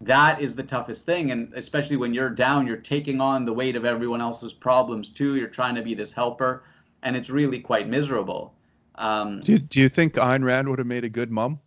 That 0.01 0.41
is 0.41 0.55
the 0.55 0.61
toughest 0.61 1.05
thing, 1.05 1.31
and 1.31 1.53
especially 1.53 1.95
when 1.95 2.13
you're 2.13 2.29
down, 2.29 2.67
you're 2.67 2.75
taking 2.75 3.21
on 3.21 3.45
the 3.45 3.53
weight 3.53 3.77
of 3.77 3.85
everyone 3.85 4.19
else's 4.19 4.51
problems 4.51 5.09
too. 5.09 5.37
You're 5.37 5.47
trying 5.47 5.73
to 5.75 5.81
be 5.81 5.95
this 5.95 6.11
helper, 6.11 6.65
and 7.01 7.15
it's 7.15 7.29
really 7.29 7.59
quite 7.61 7.87
miserable. 7.87 8.53
Um, 8.95 9.39
do 9.39 9.53
you, 9.53 9.59
do 9.59 9.79
you 9.79 9.87
think 9.87 10.15
Ayn 10.15 10.43
Rand 10.43 10.67
would 10.67 10.79
have 10.79 10.87
made 10.87 11.05
a 11.05 11.09
good 11.09 11.31
mom 11.31 11.59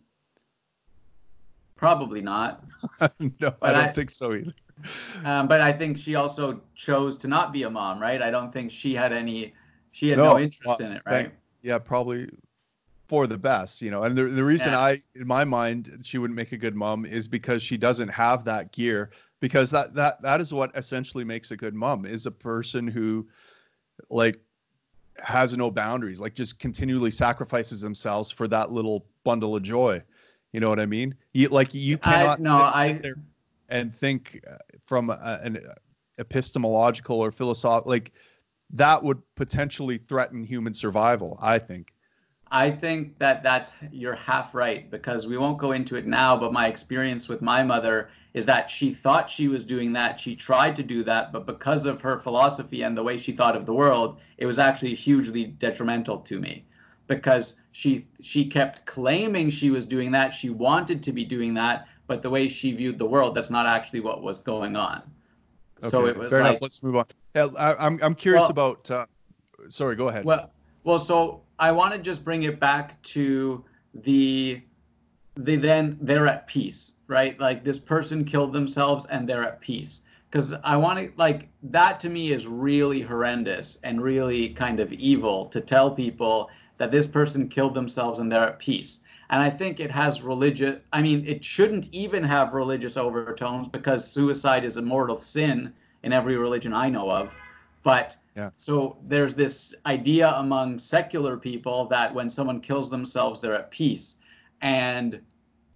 probably 1.79 2.21
not. 2.21 2.63
no 3.19 3.53
I 3.61 3.71
don't 3.71 3.87
I- 3.87 3.93
think 3.93 4.09
so 4.09 4.33
either 4.33 4.53
Um, 5.25 5.47
but 5.47 5.59
I 5.59 5.73
think 5.73 5.97
she 5.97 6.15
also 6.15 6.61
chose 6.75 7.17
to 7.17 7.27
not 7.27 7.51
be 7.51 7.63
a 7.63 7.69
mom, 7.69 8.01
right? 8.01 8.21
I 8.21 8.29
don't 8.29 8.53
think 8.53 8.71
she 8.71 8.93
had 8.95 9.11
any, 9.11 9.53
she 9.91 10.09
had 10.09 10.17
no, 10.17 10.33
No, 10.33 10.39
interest 10.39 10.81
uh, 10.81 10.85
in 10.85 10.91
it, 10.93 11.01
right? 11.05 11.31
yeah 11.61 11.77
probably 11.79 12.29
for 13.09 13.25
the 13.25 13.37
best 13.37 13.81
you 13.81 13.89
know 13.89 14.03
and 14.03 14.15
the, 14.15 14.25
the 14.25 14.43
reason 14.43 14.71
Yeah. 14.71 14.79
i 14.79 14.97
in 15.15 15.25
my 15.27 15.43
mind 15.43 15.99
she 16.03 16.19
wouldn't 16.19 16.35
make 16.37 16.51
a 16.51 16.57
good 16.57 16.75
mom 16.75 17.05
is 17.05 17.27
because 17.27 17.63
she 17.63 17.75
doesn't 17.75 18.07
have 18.09 18.45
that 18.45 18.71
gear 18.71 19.09
because 19.39 19.71
that 19.71 19.95
that 19.95 20.21
that 20.21 20.39
is 20.39 20.53
what 20.53 20.71
essentially 20.75 21.23
makes 21.23 21.49
a 21.49 21.57
good 21.57 21.73
mom 21.73 22.05
is 22.05 22.27
a 22.27 22.31
person 22.31 22.87
who 22.87 23.27
like 24.11 24.39
has 25.23 25.57
no 25.57 25.71
boundaries 25.71 26.21
like 26.21 26.35
just 26.35 26.59
continually 26.59 27.11
sacrifices 27.11 27.81
themselves 27.81 28.29
for 28.31 28.47
that 28.47 28.71
little 28.71 29.07
bundle 29.23 29.55
of 29.55 29.63
joy 29.63 30.01
you 30.53 30.59
know 30.59 30.69
what 30.69 30.79
i 30.79 30.85
mean 30.85 31.13
you 31.33 31.47
like 31.49 31.73
you 31.73 31.97
I- 32.03 32.11
cannot 32.11 32.39
no, 32.39 32.71
sit 32.75 32.95
I- 32.97 32.99
there 33.01 33.15
and 33.69 33.93
think 33.93 34.39
uh, 34.49 34.55
from 34.85 35.09
a, 35.09 35.39
an 35.43 35.59
epistemological 36.19 37.19
or 37.19 37.31
philosophical 37.31 37.89
like 37.89 38.11
that 38.71 39.01
would 39.03 39.21
potentially 39.35 39.97
threaten 39.97 40.43
human 40.43 40.73
survival 40.73 41.39
i 41.41 41.57
think 41.57 41.93
I 42.51 42.71
think 42.71 43.17
that 43.19 43.43
that's 43.43 43.73
you're 43.91 44.15
half 44.15 44.55
right 44.55 44.89
because 44.89 45.27
we 45.27 45.37
won't 45.37 45.59
go 45.59 45.71
into 45.71 45.95
it 45.95 46.07
now, 46.07 46.35
but 46.35 46.51
my 46.51 46.67
experience 46.67 47.27
with 47.27 47.41
my 47.41 47.63
mother 47.63 48.09
is 48.33 48.45
that 48.45 48.69
she 48.69 48.93
thought 48.93 49.29
she 49.29 49.47
was 49.47 49.63
doing 49.63 49.93
that. 49.93 50.19
She 50.19 50.35
tried 50.35 50.75
to 50.77 50.83
do 50.83 51.03
that, 51.03 51.31
but 51.31 51.45
because 51.45 51.85
of 51.85 52.01
her 52.01 52.19
philosophy 52.19 52.81
and 52.83 52.97
the 52.97 53.03
way 53.03 53.17
she 53.17 53.31
thought 53.31 53.55
of 53.55 53.65
the 53.65 53.73
world, 53.73 54.19
it 54.37 54.45
was 54.45 54.57
actually 54.57 54.95
hugely 54.95 55.45
detrimental 55.45 56.17
to 56.19 56.39
me 56.39 56.65
because 57.07 57.55
she 57.71 58.07
she 58.21 58.45
kept 58.45 58.85
claiming 58.85 59.49
she 59.51 59.69
was 59.69 59.85
doing 59.85 60.11
that. 60.11 60.33
She 60.33 60.49
wanted 60.49 61.03
to 61.03 61.11
be 61.11 61.25
doing 61.25 61.53
that, 61.55 61.87
but 62.07 62.23
the 62.23 62.29
way 62.31 62.47
she 62.47 62.71
viewed 62.71 62.97
the 62.97 63.05
world, 63.05 63.35
that's 63.35 63.51
not 63.51 63.67
actually 63.67 63.99
what 63.99 64.23
was 64.23 64.39
going 64.39 64.75
on. 64.75 65.03
so 65.81 66.07
it 66.07 66.17
was 66.17 66.31
fair 66.31 66.41
like 66.41 66.51
enough. 66.51 66.61
Let's 66.63 66.81
move 66.81 66.95
on. 66.95 67.05
I, 67.35 67.75
I'm 67.77 67.99
I'm 68.01 68.15
curious 68.15 68.43
Well- 68.43 68.49
about. 68.49 68.89
Uh, 68.89 69.05
sorry, 69.67 69.95
go 69.95 70.07
ahead. 70.07 70.25
Well, 70.25 70.49
well, 70.83 70.99
so 70.99 71.41
I 71.57 71.71
want 71.71 71.93
to 71.93 71.99
just 71.99 72.23
bring 72.23 72.43
it 72.43 72.59
back 72.59 73.01
to 73.03 73.63
the 73.93 74.61
they 75.35 75.55
then 75.55 75.97
they're 76.01 76.27
at 76.27 76.47
peace, 76.47 76.93
right? 77.07 77.39
Like 77.39 77.63
this 77.63 77.79
person 77.79 78.25
killed 78.25 78.51
themselves 78.51 79.05
and 79.05 79.27
they're 79.27 79.43
at 79.43 79.61
peace. 79.61 80.01
Because 80.29 80.53
I 80.63 80.75
want 80.77 80.99
to 80.99 81.11
like 81.15 81.47
that 81.63 81.99
to 82.01 82.09
me 82.09 82.31
is 82.31 82.45
really 82.45 83.01
horrendous 83.01 83.79
and 83.83 84.01
really 84.01 84.49
kind 84.49 84.79
of 84.79 84.91
evil 84.93 85.45
to 85.47 85.61
tell 85.61 85.91
people 85.91 86.49
that 86.77 86.91
this 86.91 87.07
person 87.07 87.47
killed 87.47 87.73
themselves 87.73 88.19
and 88.19 88.31
they're 88.31 88.43
at 88.43 88.59
peace. 88.59 89.01
And 89.29 89.41
I 89.41 89.49
think 89.49 89.79
it 89.79 89.91
has 89.91 90.21
religious. 90.21 90.81
I 90.91 91.01
mean, 91.01 91.25
it 91.25 91.43
shouldn't 91.43 91.89
even 91.91 92.23
have 92.23 92.53
religious 92.53 92.97
overtones 92.97 93.67
because 93.67 94.09
suicide 94.09 94.65
is 94.65 94.77
a 94.77 94.81
mortal 94.81 95.19
sin 95.19 95.73
in 96.03 96.13
every 96.13 96.35
religion 96.35 96.73
I 96.73 96.89
know 96.89 97.09
of. 97.09 97.33
But 97.83 98.17
So 98.55 98.97
there's 99.07 99.35
this 99.35 99.75
idea 99.85 100.33
among 100.35 100.77
secular 100.77 101.37
people 101.37 101.85
that 101.87 102.13
when 102.13 102.29
someone 102.29 102.61
kills 102.61 102.89
themselves, 102.89 103.39
they're 103.39 103.55
at 103.55 103.71
peace. 103.71 104.17
And 104.61 105.21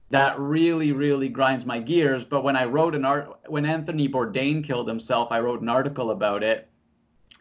that 0.09 0.37
really, 0.39 0.91
really 0.91 1.29
grinds 1.29 1.65
my 1.65 1.79
gears. 1.79 2.23
But 2.23 2.43
when 2.43 2.55
I 2.55 2.65
wrote 2.65 2.95
an 2.95 3.05
art, 3.05 3.35
when 3.47 3.65
Anthony 3.65 4.07
Bourdain 4.07 4.63
killed 4.63 4.87
himself, 4.87 5.31
I 5.31 5.39
wrote 5.39 5.61
an 5.61 5.69
article 5.69 6.11
about 6.11 6.43
it. 6.43 6.69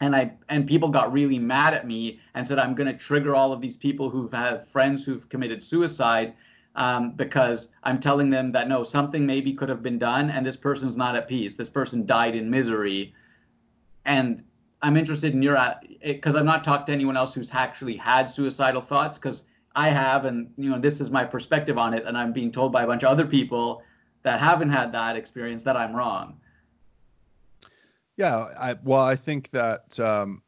And 0.01 0.17
I 0.17 0.33
and 0.49 0.67
people 0.67 0.89
got 0.89 1.13
really 1.13 1.39
mad 1.39 1.75
at 1.75 1.87
me 1.87 2.19
and 2.35 2.47
said 2.47 2.59
I'm 2.59 2.75
going 2.75 2.91
to 2.91 2.97
trigger 2.97 3.35
all 3.35 3.53
of 3.53 3.61
these 3.61 3.77
people 3.77 4.09
who've 4.09 4.33
had 4.33 4.67
friends 4.67 5.05
who've 5.05 5.29
committed 5.29 5.63
suicide 5.63 6.35
um, 6.75 7.13
because 7.13 7.69
I'm 7.83 8.01
telling 8.01 8.31
them 8.31 8.53
that 8.53 8.69
no, 8.69 8.83
something 8.83 9.27
maybe 9.27 9.53
could 9.53 9.69
have 9.69 9.83
been 9.83 9.99
done, 9.99 10.31
and 10.31 10.45
this 10.45 10.57
person's 10.57 10.97
not 10.97 11.15
at 11.15 11.29
peace. 11.29 11.55
This 11.57 11.69
person 11.69 12.07
died 12.07 12.35
in 12.35 12.49
misery, 12.49 13.15
and 14.07 14.43
I'm 14.83 14.97
interested 14.97 15.33
in 15.35 15.43
your 15.43 15.59
because 16.03 16.35
I've 16.35 16.45
not 16.45 16.65
talked 16.65 16.87
to 16.89 16.93
anyone 16.93 17.17
else 17.17 17.35
who's 17.35 17.51
actually 17.53 17.97
had 17.97 18.29
suicidal 18.29 18.83
thoughts 18.83 19.17
because 19.19 19.45
I 19.75 19.89
have, 19.91 20.25
and 20.25 20.53
you 20.57 20.71
know 20.71 20.79
this 20.79 21.01
is 21.01 21.11
my 21.11 21.25
perspective 21.25 21.79
on 21.79 21.95
it, 21.95 22.05
and 22.07 22.17
I'm 22.19 22.33
being 22.33 22.51
told 22.53 22.73
by 22.73 22.83
a 22.83 22.87
bunch 22.87 23.03
of 23.03 23.09
other 23.11 23.27
people 23.27 23.83
that 24.23 24.41
haven't 24.41 24.71
had 24.71 24.93
that 24.93 25.17
experience 25.17 25.63
that 25.65 25.77
I'm 25.77 25.95
wrong. 25.95 26.41
yeah, 28.17 28.47
I 28.61 28.75
well, 28.83 29.03
I 29.03 29.17
think 29.17 29.51
that 29.51 29.99
um, 30.01 30.43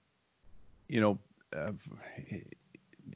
you 0.89 1.01
know, 1.01 1.19
uh, 1.57 1.73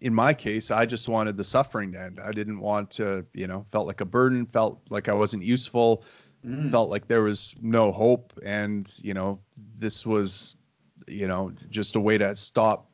in 0.01 0.15
my 0.15 0.33
case, 0.35 0.71
I 0.71 0.87
just 0.87 1.09
wanted 1.09 1.37
the 1.37 1.45
suffering 1.45 1.93
to 1.93 2.01
end. 2.01 2.21
I 2.25 2.33
didn't 2.33 2.61
want 2.61 2.91
to, 2.93 3.27
you 3.35 3.47
know, 3.47 3.65
felt 3.71 3.87
like 3.87 4.01
a 4.01 4.05
burden, 4.05 4.47
felt 4.47 4.81
like 4.91 5.09
I 5.09 5.15
wasn't 5.15 5.43
useful, 5.43 6.05
Mm. 6.47 6.71
felt 6.71 6.89
like 6.89 7.09
there 7.09 7.23
was 7.23 7.57
no 7.61 7.91
hope, 7.91 8.33
and 8.45 8.93
you 9.03 9.13
know, 9.13 9.41
this 9.77 10.07
was, 10.07 10.57
you 11.09 11.27
know, 11.27 11.53
just 11.71 11.97
a 11.97 12.01
way 12.01 12.19
to 12.19 12.35
stop 12.37 12.91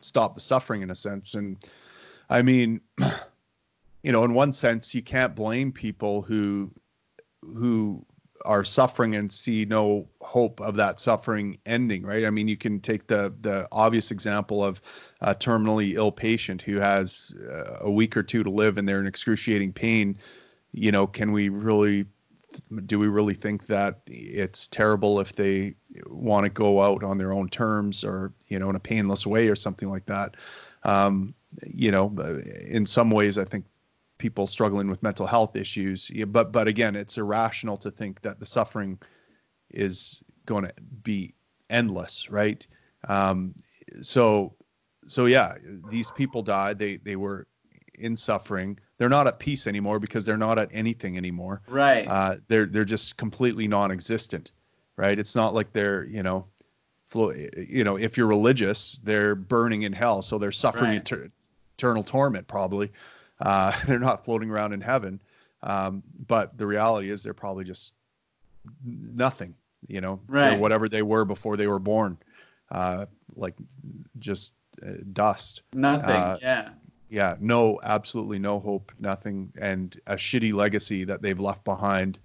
stop 0.00 0.34
the 0.34 0.40
suffering 0.40 0.82
in 0.82 0.90
a 0.90 0.94
sense. 0.94 1.34
And 1.34 1.56
I 2.30 2.42
mean, 2.42 2.80
you 4.02 4.12
know, 4.12 4.24
in 4.24 4.34
one 4.34 4.52
sense, 4.52 4.94
you 4.94 5.02
can't 5.02 5.34
blame 5.34 5.72
people 5.72 6.22
who 6.22 6.70
who 7.42 8.04
are 8.44 8.62
suffering 8.62 9.16
and 9.16 9.32
see 9.32 9.64
no 9.64 10.08
hope 10.20 10.60
of 10.60 10.76
that 10.76 11.00
suffering 11.00 11.58
ending, 11.66 12.04
right? 12.04 12.24
I 12.24 12.30
mean, 12.30 12.48
you 12.48 12.56
can 12.56 12.80
take 12.80 13.06
the 13.06 13.34
the 13.40 13.68
obvious 13.72 14.10
example 14.10 14.64
of 14.64 14.80
a 15.20 15.34
terminally 15.34 15.94
ill 15.94 16.12
patient 16.12 16.62
who 16.62 16.76
has 16.76 17.34
uh, 17.50 17.78
a 17.80 17.90
week 17.90 18.16
or 18.16 18.22
two 18.22 18.44
to 18.44 18.50
live 18.50 18.78
and 18.78 18.88
they're 18.88 19.00
in 19.00 19.06
excruciating 19.06 19.72
pain. 19.72 20.16
You 20.72 20.92
know, 20.92 21.06
can 21.06 21.32
we 21.32 21.48
really 21.48 22.06
do 22.86 22.98
we 22.98 23.08
really 23.08 23.34
think 23.34 23.66
that 23.66 24.00
it's 24.06 24.68
terrible 24.68 25.20
if 25.20 25.34
they 25.34 25.74
want 26.06 26.44
to 26.44 26.50
go 26.50 26.82
out 26.82 27.04
on 27.04 27.18
their 27.18 27.32
own 27.32 27.48
terms 27.48 28.04
or 28.04 28.32
you 28.48 28.58
know 28.58 28.70
in 28.70 28.76
a 28.76 28.80
painless 28.80 29.26
way 29.26 29.48
or 29.48 29.56
something 29.56 29.88
like 29.88 30.06
that? 30.06 30.36
Um, 30.84 31.34
you 31.66 31.90
know, 31.90 32.14
in 32.68 32.86
some 32.86 33.10
ways, 33.10 33.38
I 33.38 33.44
think 33.44 33.64
people 34.18 34.46
struggling 34.46 34.88
with 34.88 35.02
mental 35.02 35.26
health 35.26 35.56
issues. 35.56 36.10
But 36.28 36.52
but 36.52 36.68
again, 36.68 36.96
it's 36.96 37.18
irrational 37.18 37.76
to 37.78 37.90
think 37.90 38.20
that 38.22 38.40
the 38.40 38.46
suffering 38.46 38.98
is 39.70 40.22
going 40.46 40.64
to 40.64 40.72
be 41.02 41.34
endless, 41.70 42.30
right? 42.30 42.66
Um, 43.08 43.54
so 44.02 44.54
so 45.06 45.26
yeah, 45.26 45.54
these 45.88 46.10
people 46.10 46.42
died. 46.42 46.78
They 46.78 46.96
they 46.96 47.16
were 47.16 47.46
in 47.98 48.16
suffering. 48.16 48.78
They're 48.98 49.08
not 49.08 49.26
at 49.26 49.38
peace 49.38 49.66
anymore 49.66 49.98
because 50.00 50.24
they're 50.24 50.36
not 50.36 50.58
at 50.58 50.68
anything 50.72 51.16
anymore. 51.16 51.62
Right. 51.68 52.06
Uh, 52.08 52.36
they're 52.48 52.66
they're 52.66 52.84
just 52.84 53.16
completely 53.16 53.68
non-existent, 53.68 54.52
right? 54.96 55.18
It's 55.18 55.34
not 55.36 55.54
like 55.54 55.72
they're 55.72 56.04
you 56.04 56.22
know 56.22 56.46
flow. 57.10 57.32
You 57.32 57.84
know, 57.84 57.96
if 57.98 58.16
you're 58.16 58.26
religious, 58.26 58.98
they're 59.04 59.34
burning 59.34 59.82
in 59.82 59.92
hell, 59.92 60.22
so 60.22 60.38
they're 60.38 60.52
suffering 60.52 60.90
Right. 60.90 61.04
eter- 61.04 61.30
eternal 61.76 62.02
torment. 62.02 62.46
Probably, 62.48 62.90
uh, 63.40 63.72
they're 63.86 63.98
not 64.00 64.24
floating 64.24 64.50
around 64.50 64.72
in 64.72 64.80
heaven. 64.80 65.20
Um, 65.62 66.02
but 66.26 66.56
the 66.58 66.66
reality 66.66 67.10
is, 67.10 67.22
they're 67.22 67.34
probably 67.34 67.64
just 67.64 67.94
nothing. 68.84 69.54
You 69.86 70.00
know, 70.00 70.20
Right. 70.26 70.58
whatever 70.58 70.88
they 70.88 71.02
were 71.02 71.24
before 71.24 71.56
they 71.56 71.68
were 71.68 71.78
born, 71.78 72.18
uh, 72.70 73.06
like 73.36 73.54
just 74.18 74.54
uh, 74.84 74.90
dust. 75.12 75.62
Nothing. 75.72 76.10
Uh, 76.10 76.38
yeah. 76.42 76.68
Yeah, 77.08 77.36
no, 77.40 77.80
absolutely 77.82 78.38
no 78.38 78.60
hope, 78.60 78.92
nothing, 78.98 79.52
and 79.58 79.98
a 80.06 80.14
shitty 80.16 80.52
legacy 80.52 81.04
that 81.04 81.22
they've 81.22 81.38
left 81.40 81.64
behind 81.64 82.18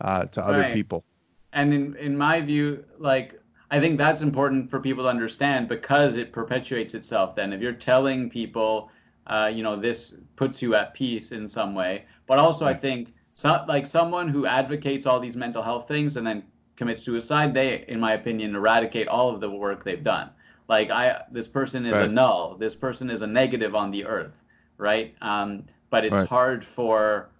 uh, 0.00 0.26
to 0.26 0.44
other 0.44 0.60
Right. 0.60 0.74
people. 0.74 1.04
And 1.52 1.72
in 1.72 1.96
in 1.96 2.16
my 2.16 2.40
view, 2.40 2.84
like 2.98 3.40
I 3.70 3.80
think 3.80 3.98
that's 3.98 4.22
important 4.22 4.70
for 4.70 4.80
people 4.80 5.04
to 5.04 5.10
understand 5.10 5.68
because 5.68 6.16
it 6.16 6.32
perpetuates 6.32 6.94
itself. 6.94 7.34
Then, 7.34 7.52
if 7.52 7.60
you're 7.60 7.72
telling 7.72 8.28
people, 8.30 8.90
uh, 9.26 9.50
you 9.52 9.62
know, 9.62 9.76
this 9.76 10.16
puts 10.36 10.62
you 10.62 10.74
at 10.74 10.94
peace 10.94 11.32
in 11.32 11.48
some 11.48 11.74
way, 11.74 12.04
but 12.26 12.38
also 12.38 12.66
I 12.66 12.74
think 12.74 13.14
so, 13.32 13.64
like 13.68 13.86
someone 13.86 14.28
who 14.28 14.46
advocates 14.46 15.06
all 15.06 15.20
these 15.20 15.36
mental 15.36 15.62
health 15.62 15.88
things 15.88 16.16
and 16.16 16.26
then 16.26 16.44
commits 16.76 17.02
suicide, 17.02 17.54
they, 17.54 17.84
in 17.88 17.98
my 18.00 18.12
opinion, 18.12 18.54
eradicate 18.54 19.08
all 19.08 19.30
of 19.30 19.40
the 19.40 19.50
work 19.50 19.84
they've 19.84 20.04
done. 20.04 20.30
Like 20.68 20.90
I, 20.90 21.22
this 21.30 21.48
person 21.48 21.86
is 21.86 21.96
a 22.04 22.08
null. 22.08 22.56
This 22.56 22.74
person 22.74 23.10
is 23.10 23.22
a 23.22 23.26
negative 23.26 23.74
on 23.74 23.90
the 23.90 24.04
earth, 24.04 24.38
right? 24.76 25.14
Um, 25.22 25.64
but 25.90 26.04
it's 26.04 26.14
Right. 26.14 26.28
hard 26.28 26.64
for 26.64 27.30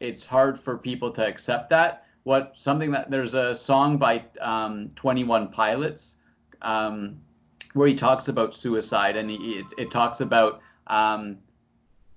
it's 0.00 0.24
hard 0.24 0.58
for 0.58 0.76
people 0.76 1.10
to 1.12 1.26
accept 1.26 1.70
that. 1.70 2.04
What 2.24 2.52
something 2.56 2.90
that 2.90 3.10
there's 3.10 3.34
a 3.34 3.54
song 3.54 3.96
by 3.98 4.24
um, 4.40 4.90
Twenty 4.96 5.24
One 5.24 5.48
Pilots 5.48 6.16
um, 6.62 7.16
where 7.74 7.88
he 7.88 7.94
talks 7.94 8.28
about 8.28 8.54
suicide, 8.54 9.16
and 9.16 9.30
he, 9.30 9.36
it, 9.60 9.66
it 9.78 9.90
talks 9.90 10.20
about 10.20 10.60
um, 10.88 11.38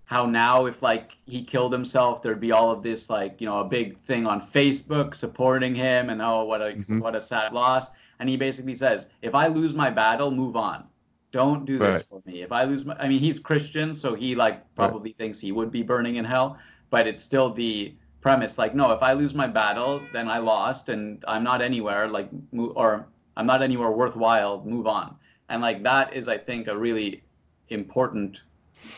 how 0.06 0.26
now 0.26 0.66
if 0.66 0.82
like 0.82 1.18
he 1.26 1.44
killed 1.44 1.72
himself, 1.74 2.22
there'd 2.22 2.40
be 2.40 2.52
all 2.52 2.72
of 2.72 2.84
this 2.84 3.10
like 3.10 3.40
you 3.42 3.48
know 3.48 3.60
a 3.60 3.66
big 3.66 3.98
thing 4.02 4.26
on 4.28 4.42
Facebook 4.42 5.16
supporting 5.16 5.76
him, 5.76 6.10
and 6.10 6.22
oh 6.22 6.44
what 6.44 6.62
a 6.62 6.74
Mhm. 6.74 7.02
what 7.02 7.16
a 7.16 7.22
sad 7.22 7.54
loss. 7.54 7.90
And 8.20 8.30
he 8.30 8.38
basically 8.38 8.74
says, 8.74 9.08
if 9.22 9.36
I 9.36 9.48
lose 9.48 9.76
my 9.76 9.90
battle, 9.90 10.32
move 10.32 10.56
on. 10.56 10.88
Don't 11.32 11.66
do 11.66 11.78
this 11.78 11.96
Right. 11.96 12.06
for 12.10 12.22
me. 12.26 12.42
If 12.42 12.52
I 12.52 12.64
lose 12.64 12.86
my, 12.86 12.96
I 13.00 13.08
mean, 13.08 13.20
he's 13.20 13.38
Christian, 13.40 13.94
so 13.94 14.16
he 14.16 14.34
like 14.36 14.64
probably 14.76 15.12
thinks 15.14 15.40
he 15.40 15.52
would 15.52 15.72
be 15.72 15.84
burning 15.84 16.16
in 16.16 16.26
hell 16.26 16.58
but 16.90 17.06
it's 17.06 17.22
still 17.22 17.52
the 17.54 17.94
premise 18.22 18.58
like 18.58 18.74
no 18.74 18.92
if 18.92 19.02
i 19.04 19.14
lose 19.14 19.34
my 19.36 19.46
battle 19.48 20.02
then 20.14 20.28
i 20.28 20.38
lost 20.38 20.90
and 20.90 21.24
i'm 21.28 21.44
not 21.44 21.62
anywhere 21.62 22.08
like 22.08 22.30
mo- 22.52 22.74
or 22.76 23.08
i'm 23.36 23.46
not 23.46 23.62
anywhere 23.62 23.92
worthwhile 23.92 24.64
move 24.66 24.88
on 24.88 25.16
and 25.50 25.62
like 25.62 25.84
that 25.84 26.14
is 26.14 26.28
i 26.28 26.38
think 26.38 26.68
a 26.68 26.78
really 26.78 27.24
important 27.70 28.42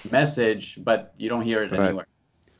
message 0.10 0.79
but 0.84 1.13
you 1.17 1.29
don't 1.29 1.41
hear 1.41 1.63
it 1.63 1.71
Right. 1.71 1.86
anywhere 1.86 2.08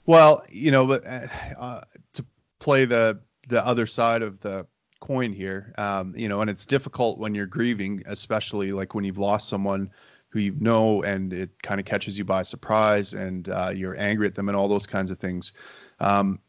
Well, 0.06 0.44
you 0.50 0.72
know, 0.72 0.88
but 0.88 1.06
uh, 1.06 1.28
uh, 1.60 1.82
to 2.16 2.26
play 2.60 2.86
the 2.86 3.20
the 3.48 3.66
other 3.66 3.86
side 3.86 4.22
of 4.24 4.40
the 4.40 4.66
coin 5.00 5.34
here, 5.34 5.74
um, 5.78 6.14
you 6.16 6.28
know, 6.30 6.42
and 6.42 6.50
it's 6.50 6.66
difficult 6.66 7.20
when 7.20 7.34
you're 7.34 7.46
grieving, 7.46 8.04
especially 8.06 8.72
like 8.72 8.94
when 8.94 9.04
you've 9.04 9.18
lost 9.18 9.50
someone 9.50 9.90
who 10.30 10.40
you 10.40 10.56
know 10.60 11.02
and 11.04 11.34
it 11.34 11.50
kind 11.64 11.80
of 11.80 11.86
catches 11.86 12.18
you 12.18 12.24
by 12.24 12.44
surprise 12.44 13.14
and 13.14 13.50
uh, 13.50 13.72
you're 13.74 13.98
angry 13.98 14.28
at 14.28 14.36
them 14.36 14.48
and 14.48 14.56
all 14.56 14.68
those 14.68 14.86
kinds 14.86 15.12
of 15.12 15.18
things. 15.18 15.54
Um, 16.00 16.40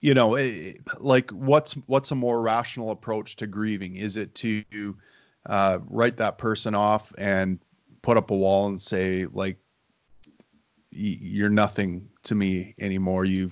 you 0.00 0.14
know, 0.14 0.34
eh, 0.34 0.72
like 0.98 1.30
what's 1.30 1.74
what's 1.86 2.10
a 2.10 2.14
more 2.14 2.42
rational 2.42 2.90
approach 2.90 3.36
to 3.36 3.46
grieving? 3.46 3.96
Is 3.96 4.16
it 4.16 4.34
to 4.36 4.96
uh, 5.46 5.78
write 5.88 6.16
that 6.16 6.38
person 6.38 6.74
off 6.74 7.12
and 7.18 7.58
put 8.02 8.16
up 8.16 8.30
a 8.30 8.36
wall 8.36 8.66
and 8.66 8.80
say 8.80 9.26
like 9.32 9.58
you're 10.90 11.48
nothing 11.48 12.06
to 12.22 12.34
me 12.34 12.74
anymore 12.78 13.24
you 13.24 13.50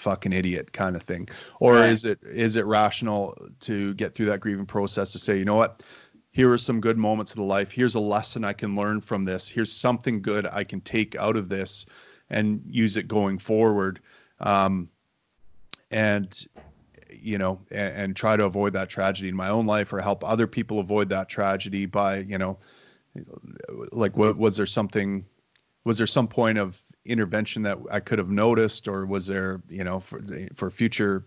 fucking 0.00 0.32
idiot 0.32 0.72
kind 0.72 0.96
of 0.96 1.02
thing. 1.02 1.28
Or 1.60 1.74
Right. 1.74 1.90
is 1.90 2.04
it 2.04 2.18
is 2.22 2.56
it 2.56 2.66
rational 2.66 3.36
to 3.60 3.94
get 3.94 4.14
through 4.14 4.26
that 4.26 4.40
grieving 4.40 4.66
process 4.66 5.12
to 5.12 5.18
say 5.18 5.38
you 5.38 5.44
know 5.44 5.56
what? 5.56 5.82
Here 6.32 6.50
are 6.50 6.58
some 6.58 6.80
good 6.80 6.96
moments 6.96 7.32
of 7.32 7.36
the 7.36 7.44
life. 7.44 7.70
Here's 7.72 7.96
a 7.96 8.00
lesson 8.00 8.44
i 8.44 8.52
can 8.52 8.74
learn 8.76 9.00
from 9.00 9.24
this. 9.24 9.48
Here's 9.48 9.72
something 9.72 10.22
good 10.22 10.46
i 10.46 10.64
can 10.64 10.80
take 10.80 11.14
out 11.16 11.36
of 11.36 11.48
this 11.48 11.86
and 12.30 12.62
use 12.66 12.96
it 12.96 13.08
going 13.08 13.38
forward. 13.38 14.00
Um, 14.40 14.88
and 15.90 16.46
you 17.12 17.38
know 17.38 17.60
and, 17.70 17.96
and 17.96 18.16
try 18.16 18.36
to 18.36 18.44
avoid 18.44 18.72
that 18.72 18.88
tragedy 18.88 19.28
in 19.28 19.34
my 19.36 19.48
own 19.48 19.66
life 19.66 19.92
or 19.92 20.00
help 20.00 20.24
other 20.24 20.46
people 20.46 20.78
avoid 20.78 21.08
that 21.08 21.28
tragedy 21.28 21.84
by 21.84 22.18
you 22.18 22.38
know 22.38 22.58
like 23.92 24.16
what 24.16 24.36
was 24.36 24.56
there 24.56 24.66
something 24.66 25.24
was 25.84 25.98
there 25.98 26.06
some 26.06 26.28
point 26.28 26.58
of 26.58 26.80
intervention 27.04 27.62
that 27.62 27.78
I 27.90 28.00
could 28.00 28.18
have 28.18 28.30
noticed, 28.30 28.88
or 28.88 29.06
was 29.06 29.26
there, 29.26 29.62
you 29.68 29.84
know, 29.84 30.00
for 30.00 30.20
the, 30.20 30.48
for 30.54 30.70
future 30.70 31.26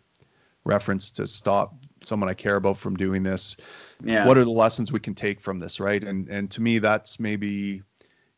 reference 0.66 1.12
to 1.12 1.28
stop 1.28 1.76
someone 2.04 2.30
I 2.30 2.34
care 2.34 2.58
about 2.58 2.78
from 2.78 2.96
doing 2.96 3.24
this? 3.24 3.58
yeah 4.04 4.26
What 4.26 4.38
are 4.38 4.44
the 4.44 4.52
lessons 4.52 4.92
we 4.92 5.00
can 5.00 5.16
take 5.16 5.40
from 5.40 5.60
this, 5.60 5.80
right? 5.80 6.04
And 6.04 6.30
and 6.30 6.50
to 6.52 6.62
me, 6.62 6.80
that's 6.80 7.20
maybe, 7.20 7.82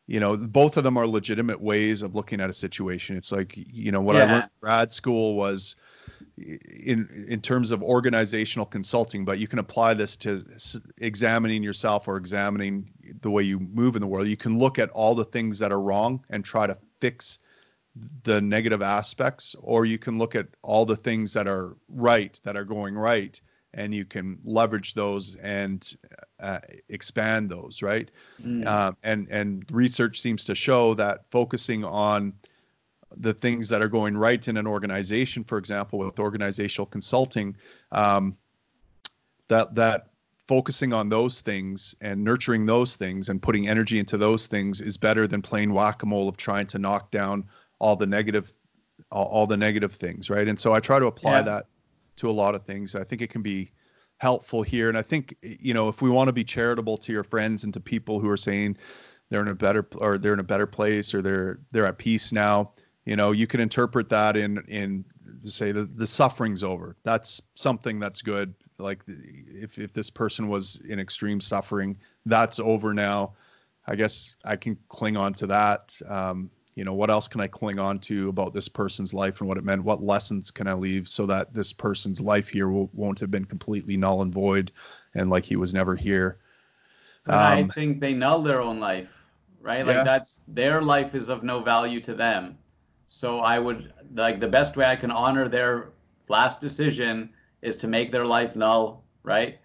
you 0.06 0.20
know, 0.20 0.36
both 0.36 0.76
of 0.76 0.84
them 0.84 0.96
are 0.96 1.06
legitimate 1.06 1.60
ways 1.60 2.02
of 2.02 2.14
looking 2.14 2.40
at 2.40 2.50
a 2.50 2.52
situation. 2.54 3.16
It's 3.16 3.32
like, 3.32 3.54
you 3.56 3.92
know, 3.92 4.00
what 4.00 4.16
I 4.16 4.22
learned 4.22 4.44
in 4.44 4.60
grad 4.60 4.92
school 4.92 5.36
was 5.36 5.76
in 6.38 7.26
in 7.28 7.40
terms 7.40 7.70
of 7.70 7.82
organizational 7.82 8.66
consulting, 8.66 9.24
but 9.24 9.38
you 9.38 9.48
can 9.48 9.58
apply 9.58 9.94
this 9.94 10.16
to 10.18 10.44
s- 10.54 10.78
examining 10.98 11.62
yourself 11.62 12.08
or 12.08 12.16
examining 12.16 12.90
the 13.22 13.30
way 13.30 13.42
you 13.42 13.58
move 13.60 13.96
in 13.96 14.00
the 14.00 14.06
world. 14.06 14.28
You 14.28 14.36
can 14.36 14.58
look 14.58 14.78
at 14.78 14.90
all 14.90 15.14
the 15.14 15.24
things 15.24 15.58
that 15.58 15.72
are 15.72 15.80
wrong 15.80 16.24
and 16.30 16.44
try 16.44 16.66
to 16.66 16.76
fix 17.00 17.38
the 18.24 18.40
negative 18.40 18.82
aspects, 18.82 19.56
or 19.60 19.86
you 19.86 19.98
can 19.98 20.18
look 20.18 20.34
at 20.34 20.46
all 20.62 20.84
the 20.84 20.96
things 20.96 21.32
that 21.32 21.48
are 21.48 21.76
right, 21.88 22.38
that 22.42 22.56
are 22.56 22.64
going 22.64 22.94
right, 22.94 23.40
and 23.74 23.94
you 23.94 24.04
can 24.04 24.38
leverage 24.44 24.94
those 24.94 25.36
and 25.36 25.96
uh, 26.40 26.58
expand 26.88 27.50
those, 27.50 27.82
right? 27.82 28.10
Mm. 28.42 28.66
Um, 28.66 28.96
and 29.04 29.28
and 29.30 29.64
research 29.70 30.20
seems 30.20 30.44
to 30.44 30.54
show 30.54 30.94
that 30.94 31.24
focusing 31.30 31.84
on 31.84 32.32
the 33.18 33.32
things 33.32 33.68
that 33.68 33.80
are 33.80 33.88
going 33.88 34.16
right 34.16 34.46
in 34.48 34.56
an 34.56 34.66
organization, 34.66 35.44
for 35.44 35.58
example, 35.58 35.98
with 35.98 36.18
organizational 36.18 36.86
consulting, 36.86 37.56
um, 37.92 38.36
that 39.48 39.74
that 39.74 40.08
focusing 40.48 40.92
on 40.92 41.08
those 41.08 41.40
things 41.40 41.94
and 42.00 42.22
nurturing 42.22 42.66
those 42.66 42.94
things 42.96 43.28
and 43.28 43.42
putting 43.42 43.66
energy 43.68 43.98
into 43.98 44.16
those 44.16 44.46
things 44.46 44.80
is 44.80 44.96
better 44.96 45.26
than 45.26 45.42
playing 45.42 45.72
whack-a-mole 45.72 46.28
of 46.28 46.36
trying 46.36 46.66
to 46.68 46.78
knock 46.78 47.10
down 47.10 47.44
all 47.80 47.96
the 47.96 48.06
negative 48.06 48.52
all, 49.10 49.26
all 49.26 49.46
the 49.46 49.56
negative 49.56 49.92
things 49.92 50.30
right? 50.30 50.48
And 50.48 50.58
so 50.58 50.72
i 50.72 50.80
try 50.80 50.98
to 50.98 51.06
apply 51.06 51.38
Yeah. 51.38 51.42
that 51.42 51.66
to 52.16 52.30
a 52.30 52.32
lot 52.32 52.54
of 52.54 52.64
things. 52.64 52.94
I 52.94 53.04
think 53.04 53.20
it 53.20 53.28
can 53.28 53.42
be 53.42 53.70
helpful 54.18 54.62
here. 54.62 54.88
And 54.88 54.96
i 54.96 55.02
think 55.02 55.36
you 55.42 55.74
know 55.74 55.88
if 55.88 56.00
we 56.00 56.10
want 56.10 56.28
to 56.28 56.32
be 56.32 56.44
charitable 56.44 56.96
to 56.98 57.12
your 57.12 57.24
friends 57.24 57.64
and 57.64 57.74
to 57.74 57.80
people 57.80 58.20
who 58.20 58.30
are 58.30 58.36
saying 58.36 58.76
they're 59.28 59.42
in 59.42 59.48
a 59.48 59.54
better 59.54 59.86
or 59.98 60.16
they're 60.18 60.32
in 60.32 60.40
a 60.40 60.44
better 60.44 60.66
place 60.66 61.12
or 61.12 61.20
they're 61.22 61.58
they're 61.72 61.84
at 61.84 61.98
peace 61.98 62.32
now 62.32 62.72
you 63.04 63.16
know 63.16 63.32
you 63.32 63.46
can 63.46 63.60
interpret 63.60 64.08
that 64.08 64.36
in 64.36 64.58
in 64.68 65.04
say 65.44 65.72
the, 65.72 65.84
the 65.84 66.06
suffering's 66.06 66.62
over. 66.64 66.96
That's 67.04 67.40
something 67.54 67.98
that's 68.00 68.22
good 68.22 68.54
like 68.78 69.02
if 69.06 69.78
if 69.78 69.92
this 69.92 70.10
person 70.10 70.48
was 70.48 70.76
in 70.88 70.98
extreme 70.98 71.40
suffering 71.40 71.96
that's 72.26 72.58
over 72.58 72.92
now 72.94 73.34
i 73.86 73.94
guess 73.94 74.36
i 74.44 74.56
can 74.56 74.76
cling 74.88 75.16
on 75.16 75.32
to 75.34 75.46
that 75.46 75.96
um, 76.08 76.50
you 76.74 76.84
know 76.84 76.94
what 76.94 77.10
else 77.10 77.26
can 77.28 77.40
i 77.40 77.46
cling 77.46 77.78
on 77.78 77.98
to 77.98 78.28
about 78.28 78.52
this 78.52 78.68
person's 78.68 79.14
life 79.14 79.40
and 79.40 79.48
what 79.48 79.58
it 79.58 79.64
meant 79.64 79.82
what 79.82 80.02
lessons 80.02 80.50
can 80.50 80.66
i 80.66 80.74
leave 80.74 81.08
so 81.08 81.26
that 81.26 81.52
this 81.54 81.72
person's 81.72 82.20
life 82.20 82.48
here 82.48 82.68
will, 82.68 82.90
won't 82.92 83.18
have 83.18 83.30
been 83.30 83.44
completely 83.44 83.96
null 83.96 84.22
and 84.22 84.32
void 84.32 84.72
and 85.14 85.30
like 85.30 85.44
he 85.44 85.56
was 85.56 85.72
never 85.74 85.94
here 85.96 86.38
But 87.24 87.40
I 87.42 87.64
Um, 87.64 87.68
think 87.68 88.00
they 88.00 88.14
null 88.14 88.42
their 88.42 88.60
own 88.60 88.78
life, 88.80 89.26
right? 89.60 89.84
Like 89.86 89.96
Yeah. 89.96 90.04
that's 90.04 90.42
their 90.46 90.82
life 90.82 91.14
is 91.14 91.28
of 91.28 91.42
no 91.42 91.60
value 91.60 92.00
to 92.02 92.14
them. 92.14 92.58
So 93.06 93.40
I 93.40 93.58
would 93.58 93.92
like 94.14 94.40
the 94.40 94.48
best 94.48 94.76
way 94.76 94.84
I 94.86 94.96
can 94.96 95.10
honor 95.10 95.48
their 95.48 95.92
last 96.28 96.60
decision 96.60 97.32
is 97.66 97.76
to 97.78 97.88
make 97.88 98.12
their 98.12 98.24
life 98.24 98.56
null, 98.56 99.04
right? 99.24 99.58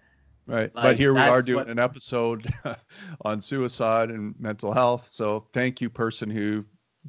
Right. 0.46 0.74
Like, 0.74 0.84
but 0.84 0.96
here 0.98 1.14
we 1.14 1.20
are 1.20 1.40
doing 1.40 1.58
what- 1.58 1.68
an 1.68 1.78
episode 1.78 2.52
on 3.22 3.40
suicide 3.40 4.10
and 4.10 4.34
mental 4.38 4.72
health. 4.72 5.08
So 5.12 5.46
thank 5.52 5.80
you, 5.80 5.88
person 5.88 6.28
who 6.28 6.64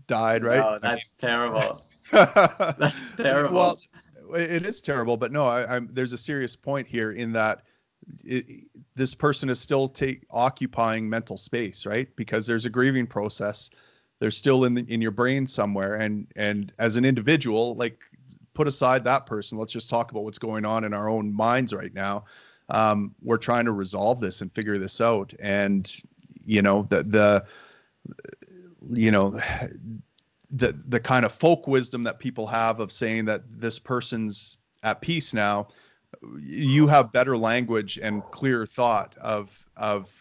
died, 0.08 0.44
right? 0.44 0.60
No, 0.60 0.70
I 0.70 0.78
that's 0.80 1.12
terrible. 1.12 1.82
That's 2.12 3.12
terrible. 3.14 3.56
Well, 3.56 3.78
it 4.36 4.66
is 4.66 4.82
terrible, 4.82 5.18
but 5.18 5.32
no, 5.32 5.48
I, 5.48 5.76
I'm, 5.76 5.90
there's 5.92 6.14
a 6.14 6.18
serious 6.18 6.56
point 6.56 6.88
here 6.88 7.14
in 7.14 7.32
that 7.34 7.64
it, 8.24 8.68
this 8.96 9.16
person 9.16 9.50
is 9.50 9.60
still 9.60 9.88
take, 9.88 10.24
occupying 10.30 11.10
mental 11.10 11.38
space, 11.38 11.88
right? 11.88 12.08
Because 12.16 12.46
there's 12.46 12.66
a 12.66 12.70
grieving 12.70 13.08
process. 13.08 13.72
They're 14.20 14.32
still 14.32 14.66
in 14.66 14.76
the, 14.76 14.86
in 14.90 15.02
your 15.02 15.12
brain 15.12 15.48
somewhere, 15.48 15.96
and 15.96 16.28
and 16.36 16.72
as 16.78 16.98
an 16.98 17.06
individual, 17.06 17.76
like 17.76 18.04
put 18.54 18.68
aside 18.68 19.04
that 19.04 19.26
person. 19.26 19.58
Let's 19.58 19.74
just 19.74 19.90
talk 19.90 20.12
about 20.12 20.24
what's 20.24 20.40
going 20.40 20.66
on 20.66 20.84
in 20.84 20.94
our 20.94 21.10
own 21.10 21.34
minds 21.34 21.74
right 21.74 21.94
now. 21.94 22.26
um, 22.70 23.14
we're 23.22 23.38
trying 23.38 23.66
to 23.66 23.72
resolve 23.74 24.20
this 24.20 24.42
and 24.42 24.52
figure 24.54 24.78
this 24.78 25.02
out. 25.02 25.34
And 25.40 25.92
you 26.46 26.62
know 26.62 26.84
the 26.90 27.04
the 27.04 27.46
you 28.92 29.12
know 29.12 29.40
the 30.52 30.74
the 30.88 31.00
kind 31.00 31.26
of 31.26 31.34
folk 31.34 31.68
wisdom 31.68 32.04
that 32.04 32.20
people 32.20 32.46
have 32.48 32.80
of 32.80 32.92
saying 32.92 33.26
that 33.26 33.44
this 33.50 33.80
person's 33.80 34.58
at 34.84 35.02
peace 35.02 35.34
now 35.34 35.68
you 36.40 36.88
have 36.88 37.12
better 37.12 37.38
language 37.38 37.98
and 38.02 38.30
clearer 38.32 38.66
thought 38.66 39.16
of 39.18 39.66
of 39.78 40.12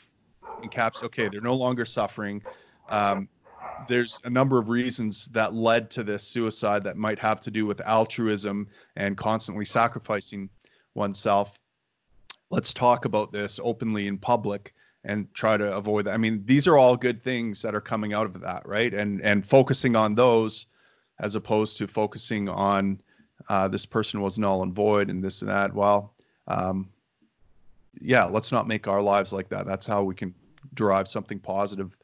encaps 0.62 1.02
okay 1.02 1.28
they're 1.28 1.40
no 1.40 1.54
longer 1.54 1.84
suffering 1.84 2.42
um, 2.88 3.28
there's 3.88 4.20
a 4.24 4.30
number 4.30 4.58
of 4.58 4.68
reasons 4.68 5.26
that 5.28 5.54
led 5.54 5.90
to 5.90 6.02
this 6.02 6.22
suicide 6.22 6.84
that 6.84 6.96
might 6.96 7.18
have 7.18 7.40
to 7.40 7.50
do 7.50 7.66
with 7.66 7.80
altruism 7.82 8.68
and 8.96 9.16
constantly 9.16 9.64
sacrificing 9.64 10.48
oneself 10.94 11.58
let's 12.52 12.74
talk 12.74 13.06
about 13.06 13.32
this 13.32 13.58
openly 13.64 14.06
in 14.06 14.18
public 14.18 14.74
and 15.04 15.26
try 15.34 15.56
to 15.56 15.74
avoid 15.74 16.04
that. 16.04 16.14
I 16.14 16.18
mean, 16.18 16.42
these 16.44 16.68
are 16.68 16.78
all 16.78 16.96
good 16.96 17.20
things 17.20 17.60
that 17.62 17.74
are 17.74 17.80
coming 17.80 18.12
out 18.12 18.26
of 18.26 18.40
that, 18.40 18.62
right? 18.68 18.94
And 18.94 19.20
and 19.22 19.44
focusing 19.44 19.96
on 19.96 20.14
those 20.14 20.66
as 21.18 21.34
opposed 21.34 21.76
to 21.78 21.88
focusing 21.88 22.48
on 22.48 23.00
uh, 23.48 23.66
this 23.66 23.86
person 23.86 24.20
was 24.20 24.38
null 24.38 24.62
and 24.62 24.72
void 24.72 25.10
and 25.10 25.24
this 25.24 25.42
and 25.42 25.50
that. 25.50 25.74
Well, 25.74 26.14
um, 26.46 26.90
yeah, 28.00 28.24
let's 28.24 28.52
not 28.52 28.68
make 28.68 28.86
our 28.86 29.02
lives 29.02 29.32
like 29.32 29.48
that. 29.48 29.66
That's 29.66 29.86
how 29.86 30.04
we 30.04 30.14
can 30.14 30.34
derive 30.74 31.08
something 31.08 31.40
positive 31.40 31.96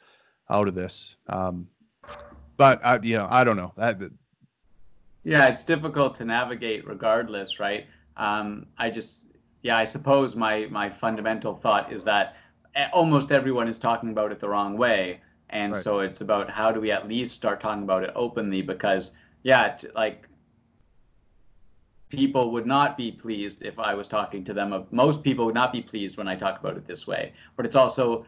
out 0.50 0.68
of 0.68 0.74
this. 0.74 1.16
Um, 1.28 1.68
but 2.56 2.84
I, 2.84 2.98
you 3.02 3.16
know, 3.16 3.26
I 3.30 3.44
don't 3.44 3.56
know. 3.56 3.72
That, 3.76 3.98
yeah, 5.24 5.48
it's 5.48 5.64
difficult 5.64 6.16
to 6.16 6.24
navigate 6.24 6.86
regardless, 6.86 7.60
right? 7.60 7.86
Um, 8.16 8.66
I 8.78 8.90
just, 8.90 9.26
yeah, 9.62 9.76
I 9.76 9.84
suppose 9.84 10.36
my 10.36 10.66
my 10.70 10.88
fundamental 10.90 11.54
thought 11.54 11.92
is 11.92 12.04
that 12.04 12.36
almost 12.92 13.32
everyone 13.32 13.68
is 13.68 13.78
talking 13.78 14.10
about 14.10 14.32
it 14.32 14.40
the 14.40 14.48
wrong 14.48 14.76
way 14.76 15.20
and 15.50 15.72
right. 15.72 15.82
so 15.82 16.00
it's 16.00 16.20
about 16.20 16.50
how 16.50 16.70
do 16.70 16.80
we 16.80 16.90
at 16.90 17.08
least 17.08 17.34
start 17.34 17.60
talking 17.60 17.82
about 17.82 18.04
it 18.04 18.10
openly 18.14 18.62
because 18.62 19.12
yeah 19.42 19.68
t- 19.70 19.88
like 19.94 20.28
people 22.08 22.52
would 22.52 22.66
not 22.66 22.96
be 22.96 23.10
pleased 23.10 23.62
if 23.62 23.78
i 23.78 23.94
was 23.94 24.06
talking 24.06 24.44
to 24.44 24.52
them 24.52 24.86
most 24.90 25.22
people 25.22 25.44
would 25.46 25.54
not 25.54 25.72
be 25.72 25.82
pleased 25.82 26.16
when 26.16 26.28
i 26.28 26.34
talk 26.34 26.60
about 26.60 26.76
it 26.76 26.86
this 26.86 27.06
way 27.06 27.32
but 27.56 27.64
it's 27.64 27.76
also 27.76 28.24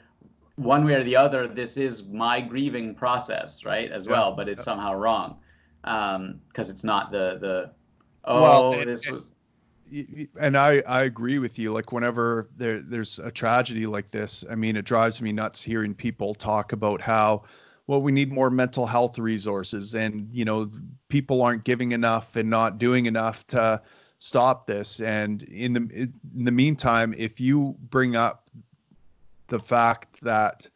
one 0.61 0.85
way 0.85 0.95
or 0.95 1.05
the 1.05 1.17
other 1.17 1.49
this 1.49 1.77
is 1.77 2.05
my 2.05 2.41
grieving 2.41 2.95
process 2.95 3.65
right 3.65 3.91
as 3.91 4.07
yeah. 4.07 4.13
well 4.13 4.35
but 4.35 4.49
it's 4.49 4.63
somehow 4.63 4.95
wrong 4.95 5.37
because 5.83 6.17
um, 6.17 6.41
it's 6.55 6.85
not 6.85 7.11
the 7.11 7.39
the 7.41 7.71
oh 8.25 8.43
well, 8.43 8.73
it, 8.73 8.85
this 8.85 9.09
was 9.11 9.33
and 10.41 10.57
I, 10.57 10.83
I 10.87 11.03
agree 11.03 11.39
with 11.39 11.59
you. 11.59 11.73
Like 11.73 11.93
whenever 11.93 12.49
there 12.57 12.81
there's 12.81 13.19
a 13.19 13.31
tragedy 13.31 13.87
like 13.87 14.09
this, 14.11 14.45
I 14.51 14.55
mean, 14.55 14.77
it 14.77 14.85
drives 14.85 15.21
me 15.21 15.33
nuts 15.33 15.61
hearing 15.63 15.95
people 15.95 16.35
talk 16.35 16.73
about 16.73 17.01
how, 17.01 17.43
well, 17.87 18.01
we 18.01 18.13
need 18.13 18.33
more 18.33 18.51
mental 18.51 18.87
health 18.87 19.19
resources, 19.19 19.95
and 19.95 20.29
you 20.33 20.45
know, 20.45 20.71
people 21.09 21.43
aren't 21.43 21.65
giving 21.65 21.93
enough 21.93 22.37
and 22.37 22.49
not 22.49 22.79
doing 22.79 23.07
enough 23.07 23.47
to 23.49 23.83
stop 24.19 24.67
this. 24.67 25.01
And 25.01 25.43
in 25.45 25.73
the 25.73 26.09
in 26.37 26.45
the 26.45 26.53
meantime, 26.53 27.15
if 27.19 27.41
you 27.41 27.77
bring 27.91 28.17
up 28.17 28.49
the 29.51 29.61
fact 29.61 30.21
that 30.23 30.67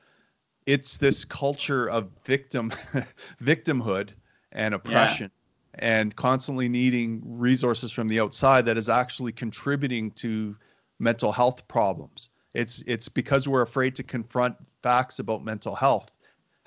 it's 0.66 0.96
this 0.98 1.24
culture 1.24 1.88
of 1.88 2.10
victim 2.24 2.70
victimhood 3.42 4.10
and 4.52 4.74
oppression. 4.74 5.30
Yeah 5.32 5.40
and 5.78 6.14
constantly 6.16 6.68
needing 6.68 7.20
resources 7.24 7.90
from 7.90 8.08
the 8.08 8.20
outside 8.20 8.64
that 8.66 8.76
is 8.76 8.88
actually 8.88 9.32
contributing 9.32 10.10
to 10.12 10.56
mental 10.98 11.32
health 11.32 11.66
problems. 11.68 12.30
It's 12.54 12.82
it's 12.86 13.08
because 13.08 13.48
we're 13.48 13.62
afraid 13.62 13.96
to 13.96 14.02
confront 14.02 14.56
facts 14.82 15.18
about 15.18 15.44
mental 15.44 15.74
health. 15.74 16.16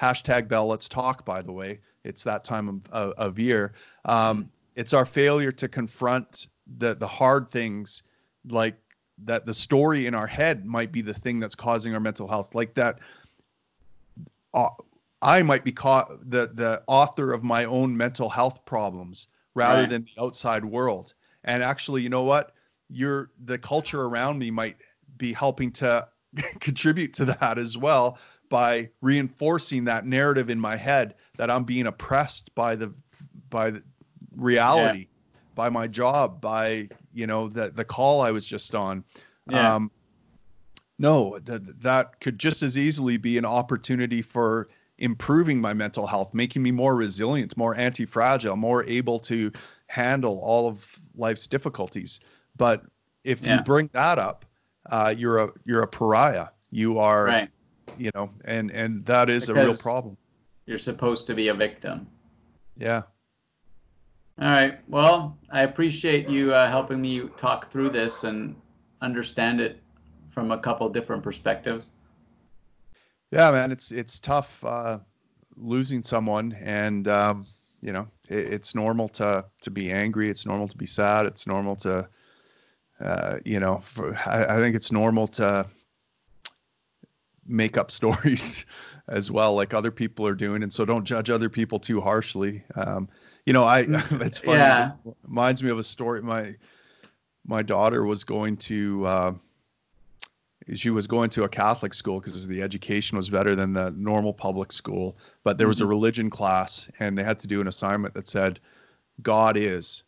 Hashtag 0.01 0.47
Bell 0.47 0.67
Let's 0.67 0.89
Talk. 0.89 1.25
By 1.25 1.41
the 1.41 1.51
way, 1.51 1.79
it's 2.03 2.23
that 2.23 2.43
time 2.43 2.67
of, 2.67 2.81
of, 2.91 3.13
of 3.13 3.39
year. 3.39 3.73
Um, 4.05 4.49
it's 4.75 4.93
our 4.93 5.05
failure 5.05 5.51
to 5.53 5.67
confront 5.67 6.47
the 6.77 6.95
the 6.95 7.07
hard 7.07 7.49
things, 7.49 8.03
like 8.49 8.75
that. 9.23 9.45
The 9.45 9.53
story 9.53 10.07
in 10.07 10.13
our 10.13 10.27
head 10.27 10.65
might 10.65 10.91
be 10.91 11.01
the 11.01 11.13
thing 11.13 11.39
that's 11.39 11.55
causing 11.55 11.93
our 11.93 11.99
mental 11.99 12.27
health, 12.27 12.55
like 12.55 12.73
that. 12.75 12.99
Uh, 14.53 14.69
I 15.21 15.41
might 15.41 15.63
be 15.63 15.71
caught 15.71 16.29
the 16.29 16.51
the 16.53 16.83
author 16.87 17.33
of 17.33 17.43
my 17.43 17.65
own 17.65 17.95
mental 17.95 18.29
health 18.29 18.65
problems 18.65 19.27
rather 19.55 19.81
right. 19.81 19.89
than 19.89 20.03
the 20.03 20.23
outside 20.23 20.63
world. 20.63 21.13
And 21.43 21.63
actually, 21.63 22.03
you 22.03 22.09
know 22.09 22.23
what? 22.23 22.53
You're 22.89 23.31
the 23.45 23.57
culture 23.57 24.03
around 24.03 24.37
me 24.37 24.51
might 24.51 24.77
be 25.17 25.33
helping 25.33 25.71
to 25.73 26.07
contribute 26.59 27.13
to 27.15 27.25
that 27.25 27.57
as 27.57 27.77
well 27.77 28.19
by 28.49 28.89
reinforcing 29.01 29.83
that 29.85 30.05
narrative 30.05 30.49
in 30.49 30.59
my 30.59 30.75
head 30.75 31.15
that 31.37 31.49
I'm 31.51 31.63
being 31.63 31.87
oppressed 31.87 32.53
by 32.55 32.75
the 32.75 32.93
by 33.49 33.71
the 33.71 33.83
reality, 34.35 34.99
yeah. 34.99 35.05
by 35.55 35.69
my 35.69 35.87
job, 35.87 36.39
by 36.39 36.89
you 37.17 37.25
know 37.25 37.47
the 37.47 37.71
the 37.71 37.83
call 37.83 38.21
I 38.21 38.31
was 38.31 38.45
just 38.45 38.75
on. 38.75 39.03
Yeah. 39.49 39.75
Um, 39.75 39.91
no, 40.99 41.39
that 41.39 41.81
that 41.81 42.19
could 42.19 42.37
just 42.37 42.61
as 42.63 42.77
easily 42.77 43.17
be 43.17 43.37
an 43.37 43.45
opportunity 43.45 44.21
for 44.21 44.69
improving 44.99 45.59
my 45.59 45.73
mental 45.73 46.07
health, 46.07 46.33
making 46.33 46.63
me 46.63 46.71
more 46.71 46.95
resilient, 46.95 47.57
more 47.57 47.75
anti 47.75 48.05
fragile, 48.05 48.55
more 48.55 48.83
able 48.85 49.19
to 49.19 49.51
handle 49.87 50.39
all 50.43 50.67
of 50.67 50.99
life's 51.15 51.47
difficulties. 51.47 52.19
But 52.55 52.83
if 53.23 53.41
yeah. 53.41 53.55
you 53.55 53.61
bring 53.61 53.89
that 53.93 54.19
up, 54.19 54.45
uh, 54.91 55.13
you're 55.17 55.39
a 55.39 55.49
you're 55.65 55.81
a 55.81 55.87
pariah. 55.87 56.47
You 56.69 56.99
are, 56.99 57.25
right. 57.25 57.49
you 57.97 58.11
know, 58.13 58.29
and 58.45 58.69
and 58.71 59.05
that 59.05 59.29
is 59.29 59.47
because 59.47 59.63
a 59.63 59.65
real 59.65 59.77
problem. 59.77 60.17
You're 60.67 60.77
supposed 60.77 61.25
to 61.27 61.33
be 61.33 61.47
a 61.47 61.53
victim. 61.53 62.07
Yeah. 62.77 63.03
All 64.39 64.49
right. 64.49 64.79
Well, 64.87 65.35
I 65.49 65.63
appreciate 65.63 66.29
you 66.29 66.53
uh, 66.53 66.69
helping 66.69 67.01
me 67.01 67.27
talk 67.37 67.71
through 67.71 67.89
this 67.89 68.23
and 68.23 68.55
understand 69.01 69.59
it 69.59 69.81
from 70.29 70.51
a 70.51 70.57
couple 70.59 70.87
different 70.89 71.23
perspectives. 71.23 71.91
Yeah, 73.31 73.51
man, 73.51 73.71
it's 73.71 73.91
it's 73.91 74.19
tough 74.19 74.63
uh, 74.63 74.99
losing 75.55 76.03
someone, 76.03 76.55
and 76.61 77.07
um, 77.07 77.47
you 77.81 77.91
know 77.91 78.07
it, 78.29 78.53
it's 78.53 78.75
normal 78.75 79.09
to 79.09 79.43
to 79.61 79.71
be 79.71 79.91
angry. 79.91 80.29
It's 80.29 80.45
normal 80.45 80.67
to 80.67 80.77
be 80.77 80.85
sad. 80.85 81.25
It's 81.25 81.47
normal 81.47 81.75
to 81.77 82.07
uh, 82.99 83.37
you 83.43 83.59
know 83.59 83.79
for, 83.79 84.15
I, 84.27 84.45
I 84.45 84.55
think 84.57 84.75
it's 84.75 84.91
normal 84.91 85.27
to 85.29 85.67
make 87.47 87.75
up 87.75 87.89
stories 87.99 88.67
as 89.07 89.31
well, 89.31 89.55
like 89.55 89.73
other 89.73 89.91
people 89.91 90.27
are 90.27 90.35
doing, 90.35 90.61
and 90.61 90.71
so 90.71 90.85
don't 90.85 91.05
judge 91.05 91.31
other 91.31 91.49
people 91.49 91.79
too 91.79 91.99
harshly. 91.99 92.63
Um, 92.75 93.09
you 93.47 93.53
know, 93.53 93.63
I 93.63 93.79
it's 93.87 94.37
funny. 94.37 94.57
Yeah. 94.57 94.91
It 95.05 95.15
reminds 95.23 95.63
me 95.63 95.71
of 95.71 95.79
a 95.79 95.83
story. 95.83 96.21
My 96.21 96.53
my 97.45 97.63
daughter 97.63 98.05
was 98.05 98.23
going 98.23 98.57
to. 98.57 99.05
Uh, 99.05 99.33
she 100.75 100.89
was 100.89 101.07
going 101.07 101.29
to 101.29 101.45
a 101.45 101.49
Catholic 101.49 101.93
school 101.93 102.19
because 102.19 102.45
the 102.45 102.61
education 102.61 103.15
was 103.15 103.29
better 103.29 103.55
than 103.55 103.71
the 103.71 103.91
normal 103.91 104.33
public 104.33 104.73
school. 104.73 105.17
But 105.45 105.57
there 105.57 105.65
was 105.65 105.77
mm-hmm. 105.77 105.85
a 105.85 105.89
religion 105.89 106.29
class, 106.29 106.89
and 106.99 107.17
they 107.17 107.23
had 107.23 107.39
to 107.39 107.47
do 107.47 107.61
an 107.61 107.69
assignment 107.69 108.13
that 108.15 108.27
said, 108.27 108.59
God 109.21 109.55
is. 109.55 110.03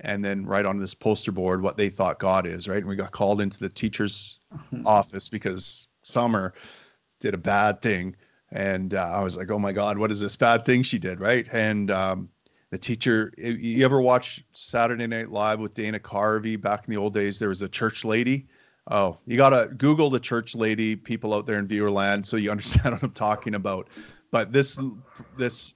And 0.00 0.24
then 0.24 0.44
write 0.44 0.66
on 0.66 0.78
this 0.78 0.94
poster 0.94 1.30
board 1.30 1.62
what 1.62 1.76
they 1.76 1.90
thought 1.90 2.18
God 2.18 2.44
is, 2.44 2.66
right? 2.66 2.78
And 2.78 2.88
we 2.88 2.96
got 2.96 3.12
called 3.12 3.40
into 3.40 3.60
the 3.60 3.68
teacher's 3.68 4.40
mm-hmm. 4.52 4.84
office 4.84 5.28
because 5.28 5.86
Summer 6.02 6.54
did 7.20 7.34
a 7.34 7.38
bad 7.38 7.80
thing. 7.82 8.16
And 8.50 8.94
uh, 8.94 9.12
I 9.14 9.22
was 9.22 9.36
like, 9.36 9.50
oh 9.50 9.58
my 9.60 9.72
God, 9.72 9.96
what 9.96 10.10
is 10.10 10.20
this 10.20 10.34
bad 10.34 10.64
thing 10.64 10.82
she 10.82 10.98
did, 10.98 11.20
right? 11.20 11.46
And 11.52 11.90
um, 11.92 12.30
the 12.70 12.78
teacher, 12.78 13.32
you 13.36 13.84
ever 13.84 14.00
watch 14.00 14.44
Saturday 14.52 15.06
Night 15.06 15.30
Live 15.30 15.60
with 15.60 15.74
Dana 15.74 15.98
Carvey 15.98 16.60
back 16.60 16.86
in 16.86 16.94
the 16.94 17.00
old 17.00 17.14
days? 17.14 17.38
There 17.38 17.48
was 17.48 17.62
a 17.62 17.68
church 17.68 18.04
lady 18.04 18.46
Oh, 18.90 19.18
you 19.26 19.36
gotta 19.36 19.72
Google 19.76 20.10
the 20.10 20.20
church 20.20 20.54
lady 20.54 20.96
people 20.96 21.32
out 21.32 21.46
there 21.46 21.58
in 21.58 21.68
viewerland 21.68 22.26
so 22.26 22.36
you 22.36 22.50
understand 22.50 22.94
what 22.94 23.02
I'm 23.02 23.12
talking 23.12 23.54
about. 23.54 23.88
But 24.30 24.52
this 24.52 24.78
this 25.36 25.74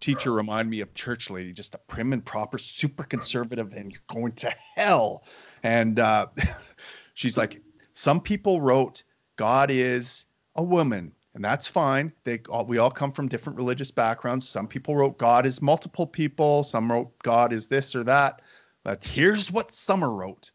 teacher 0.00 0.32
reminded 0.32 0.70
me 0.70 0.80
of 0.80 0.92
church 0.94 1.30
lady, 1.30 1.52
just 1.52 1.74
a 1.74 1.78
prim 1.78 2.12
and 2.12 2.24
proper, 2.24 2.58
super 2.58 3.04
conservative, 3.04 3.72
and 3.72 3.90
you're 3.90 4.00
going 4.08 4.32
to 4.32 4.54
hell. 4.74 5.24
And 5.62 5.98
uh, 5.98 6.28
she's 7.14 7.36
like, 7.36 7.60
some 7.92 8.20
people 8.20 8.60
wrote 8.60 9.02
God 9.36 9.70
is 9.70 10.26
a 10.54 10.62
woman, 10.62 11.12
and 11.36 11.44
that's 11.44 11.68
fine. 11.68 12.10
They 12.24 12.40
all, 12.48 12.64
we 12.64 12.78
all 12.78 12.90
come 12.90 13.12
from 13.12 13.28
different 13.28 13.58
religious 13.58 13.90
backgrounds. 13.90 14.48
Some 14.48 14.66
people 14.66 14.96
wrote 14.96 15.18
God 15.18 15.44
is 15.44 15.60
multiple 15.60 16.06
people. 16.06 16.64
Some 16.64 16.90
wrote 16.90 17.16
God 17.22 17.52
is 17.52 17.66
this 17.66 17.94
or 17.94 18.02
that. 18.04 18.40
But 18.84 19.04
here's 19.04 19.52
what 19.52 19.70
Summer 19.70 20.14
wrote, 20.14 20.50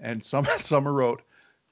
and 0.00 0.22
some 0.24 0.44
Summer 0.56 0.92
wrote 0.92 1.22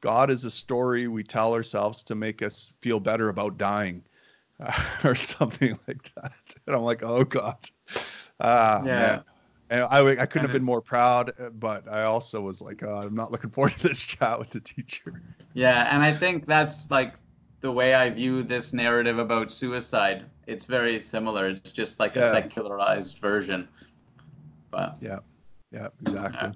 God 0.00 0.30
is 0.30 0.44
a 0.44 0.50
story 0.50 1.08
we 1.08 1.24
tell 1.24 1.52
ourselves 1.52 2.04
to 2.04 2.14
make 2.14 2.42
us 2.42 2.74
feel 2.80 3.00
better 3.00 3.28
about 3.28 3.58
dying 3.58 4.04
uh, 4.60 4.72
or 5.04 5.16
something 5.16 5.76
like 5.88 6.12
that. 6.14 6.32
And 6.66 6.76
I'm 6.76 6.82
like, 6.82 7.02
oh 7.02 7.24
God. 7.24 7.58
Ah, 8.40 8.84
yeah. 8.84 8.94
Man. 8.94 9.24
and 9.70 9.82
I, 9.82 10.22
I 10.22 10.26
couldn't 10.26 10.48
have 10.48 10.52
been 10.52 10.62
more 10.62 10.80
proud, 10.80 11.32
uh, 11.40 11.50
but 11.50 11.88
I 11.88 12.04
also 12.04 12.40
was 12.40 12.62
like, 12.62 12.84
oh, 12.84 12.94
I'm 12.94 13.16
not 13.16 13.32
looking 13.32 13.50
forward 13.50 13.72
to 13.72 13.88
this 13.88 14.02
chat 14.02 14.38
with 14.38 14.50
the 14.50 14.60
teacher. 14.60 15.20
Yeah, 15.54 15.92
and 15.92 16.04
I 16.04 16.12
think 16.12 16.46
that's 16.46 16.88
like 16.90 17.14
the 17.64 17.72
way 17.72 17.94
I 17.94 18.10
view 18.10 18.42
this 18.42 18.74
narrative 18.74 19.18
about 19.18 19.50
suicide. 19.50 20.26
It's 20.46 20.66
very 20.66 21.00
similar. 21.00 21.48
It's 21.48 21.72
just 21.72 21.98
like 21.98 22.14
yeah. 22.14 22.26
a 22.26 22.30
secularized 22.30 23.20
version. 23.20 23.66
But 24.70 24.98
yeah, 25.00 25.20
yeah, 25.72 25.88
exactly. 26.02 26.52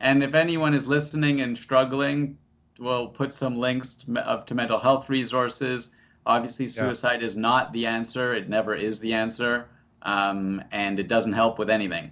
And 0.00 0.20
if 0.20 0.34
anyone 0.34 0.74
is 0.74 0.88
listening 0.88 1.42
and 1.42 1.56
struggling, 1.56 2.36
we'll 2.80 3.06
put 3.06 3.32
some 3.32 3.56
links 3.56 3.94
to, 3.94 4.28
up 4.28 4.48
to 4.48 4.56
mental 4.56 4.80
health 4.80 5.08
resources. 5.08 5.90
Obviously, 6.26 6.66
suicide 6.66 7.20
yeah. 7.20 7.26
is 7.26 7.36
not 7.36 7.72
the 7.72 7.86
answer. 7.86 8.34
It 8.34 8.48
never 8.48 8.74
is 8.74 8.98
the 8.98 9.12
answer, 9.12 9.68
um, 10.02 10.60
and 10.72 10.98
it 10.98 11.06
doesn't 11.06 11.34
help 11.34 11.60
with 11.60 11.70
anything. 11.70 12.10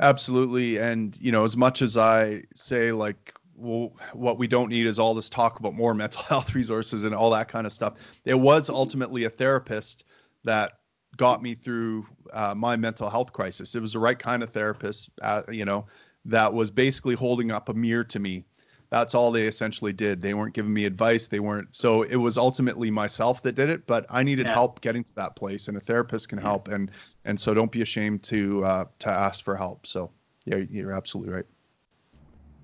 Absolutely, 0.00 0.78
and 0.78 1.16
you 1.20 1.30
know, 1.30 1.44
as 1.44 1.56
much 1.56 1.82
as 1.82 1.96
I 1.96 2.42
say, 2.52 2.90
like, 2.90 3.32
well, 3.62 3.92
what 4.12 4.38
we 4.38 4.46
don't 4.46 4.68
need 4.68 4.86
is 4.86 4.98
all 4.98 5.14
this 5.14 5.30
talk 5.30 5.58
about 5.60 5.74
more 5.74 5.94
mental 6.04 6.22
health 6.22 6.54
resources 6.54 7.04
and 7.04 7.14
all 7.14 7.30
that 7.30 7.48
kind 7.48 7.66
of 7.66 7.72
stuff. 7.72 7.94
It 8.24 8.34
was 8.34 8.68
ultimately 8.68 9.24
a 9.24 9.30
therapist 9.30 10.04
that 10.44 10.78
got 11.16 11.42
me 11.42 11.54
through 11.54 12.06
uh, 12.32 12.54
my 12.54 12.76
mental 12.76 13.08
health 13.08 13.32
crisis. 13.32 13.74
It 13.74 13.80
was 13.80 13.92
the 13.92 13.98
right 13.98 14.18
kind 14.18 14.42
of 14.42 14.50
therapist, 14.50 15.10
uh, 15.22 15.42
you 15.50 15.64
know, 15.64 15.86
that 16.24 16.52
was 16.52 16.70
basically 16.70 17.14
holding 17.14 17.50
up 17.50 17.68
a 17.68 17.74
mirror 17.74 18.04
to 18.04 18.18
me. 18.18 18.44
That's 18.90 19.14
all 19.14 19.30
they 19.30 19.46
essentially 19.46 19.92
did. 19.92 20.20
They 20.20 20.34
weren't 20.34 20.52
giving 20.52 20.72
me 20.72 20.84
advice. 20.84 21.26
They 21.26 21.40
weren't. 21.40 21.74
So 21.74 22.02
it 22.02 22.16
was 22.16 22.36
ultimately 22.36 22.90
myself 22.90 23.42
that 23.42 23.54
did 23.54 23.70
it, 23.70 23.86
but 23.86 24.04
I 24.10 24.22
needed 24.22 24.44
yeah. 24.46 24.52
help 24.52 24.82
getting 24.82 25.02
to 25.04 25.14
that 25.14 25.34
place, 25.34 25.68
and 25.68 25.78
a 25.78 25.80
therapist 25.80 26.28
can 26.28 26.36
help. 26.36 26.68
And 26.68 26.90
and 27.24 27.40
so 27.40 27.54
don't 27.54 27.72
be 27.72 27.80
ashamed 27.80 28.22
to 28.24 28.62
uh, 28.64 28.84
to 28.98 29.08
ask 29.08 29.42
for 29.42 29.56
help. 29.56 29.86
So 29.86 30.10
yeah, 30.44 30.56
you're 30.68 30.92
absolutely 30.92 31.32
right. 31.32 31.46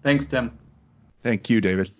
Thanks, 0.02 0.26
Tim. 0.26 0.58
Thank 1.22 1.50
you, 1.50 1.60
David. 1.60 1.92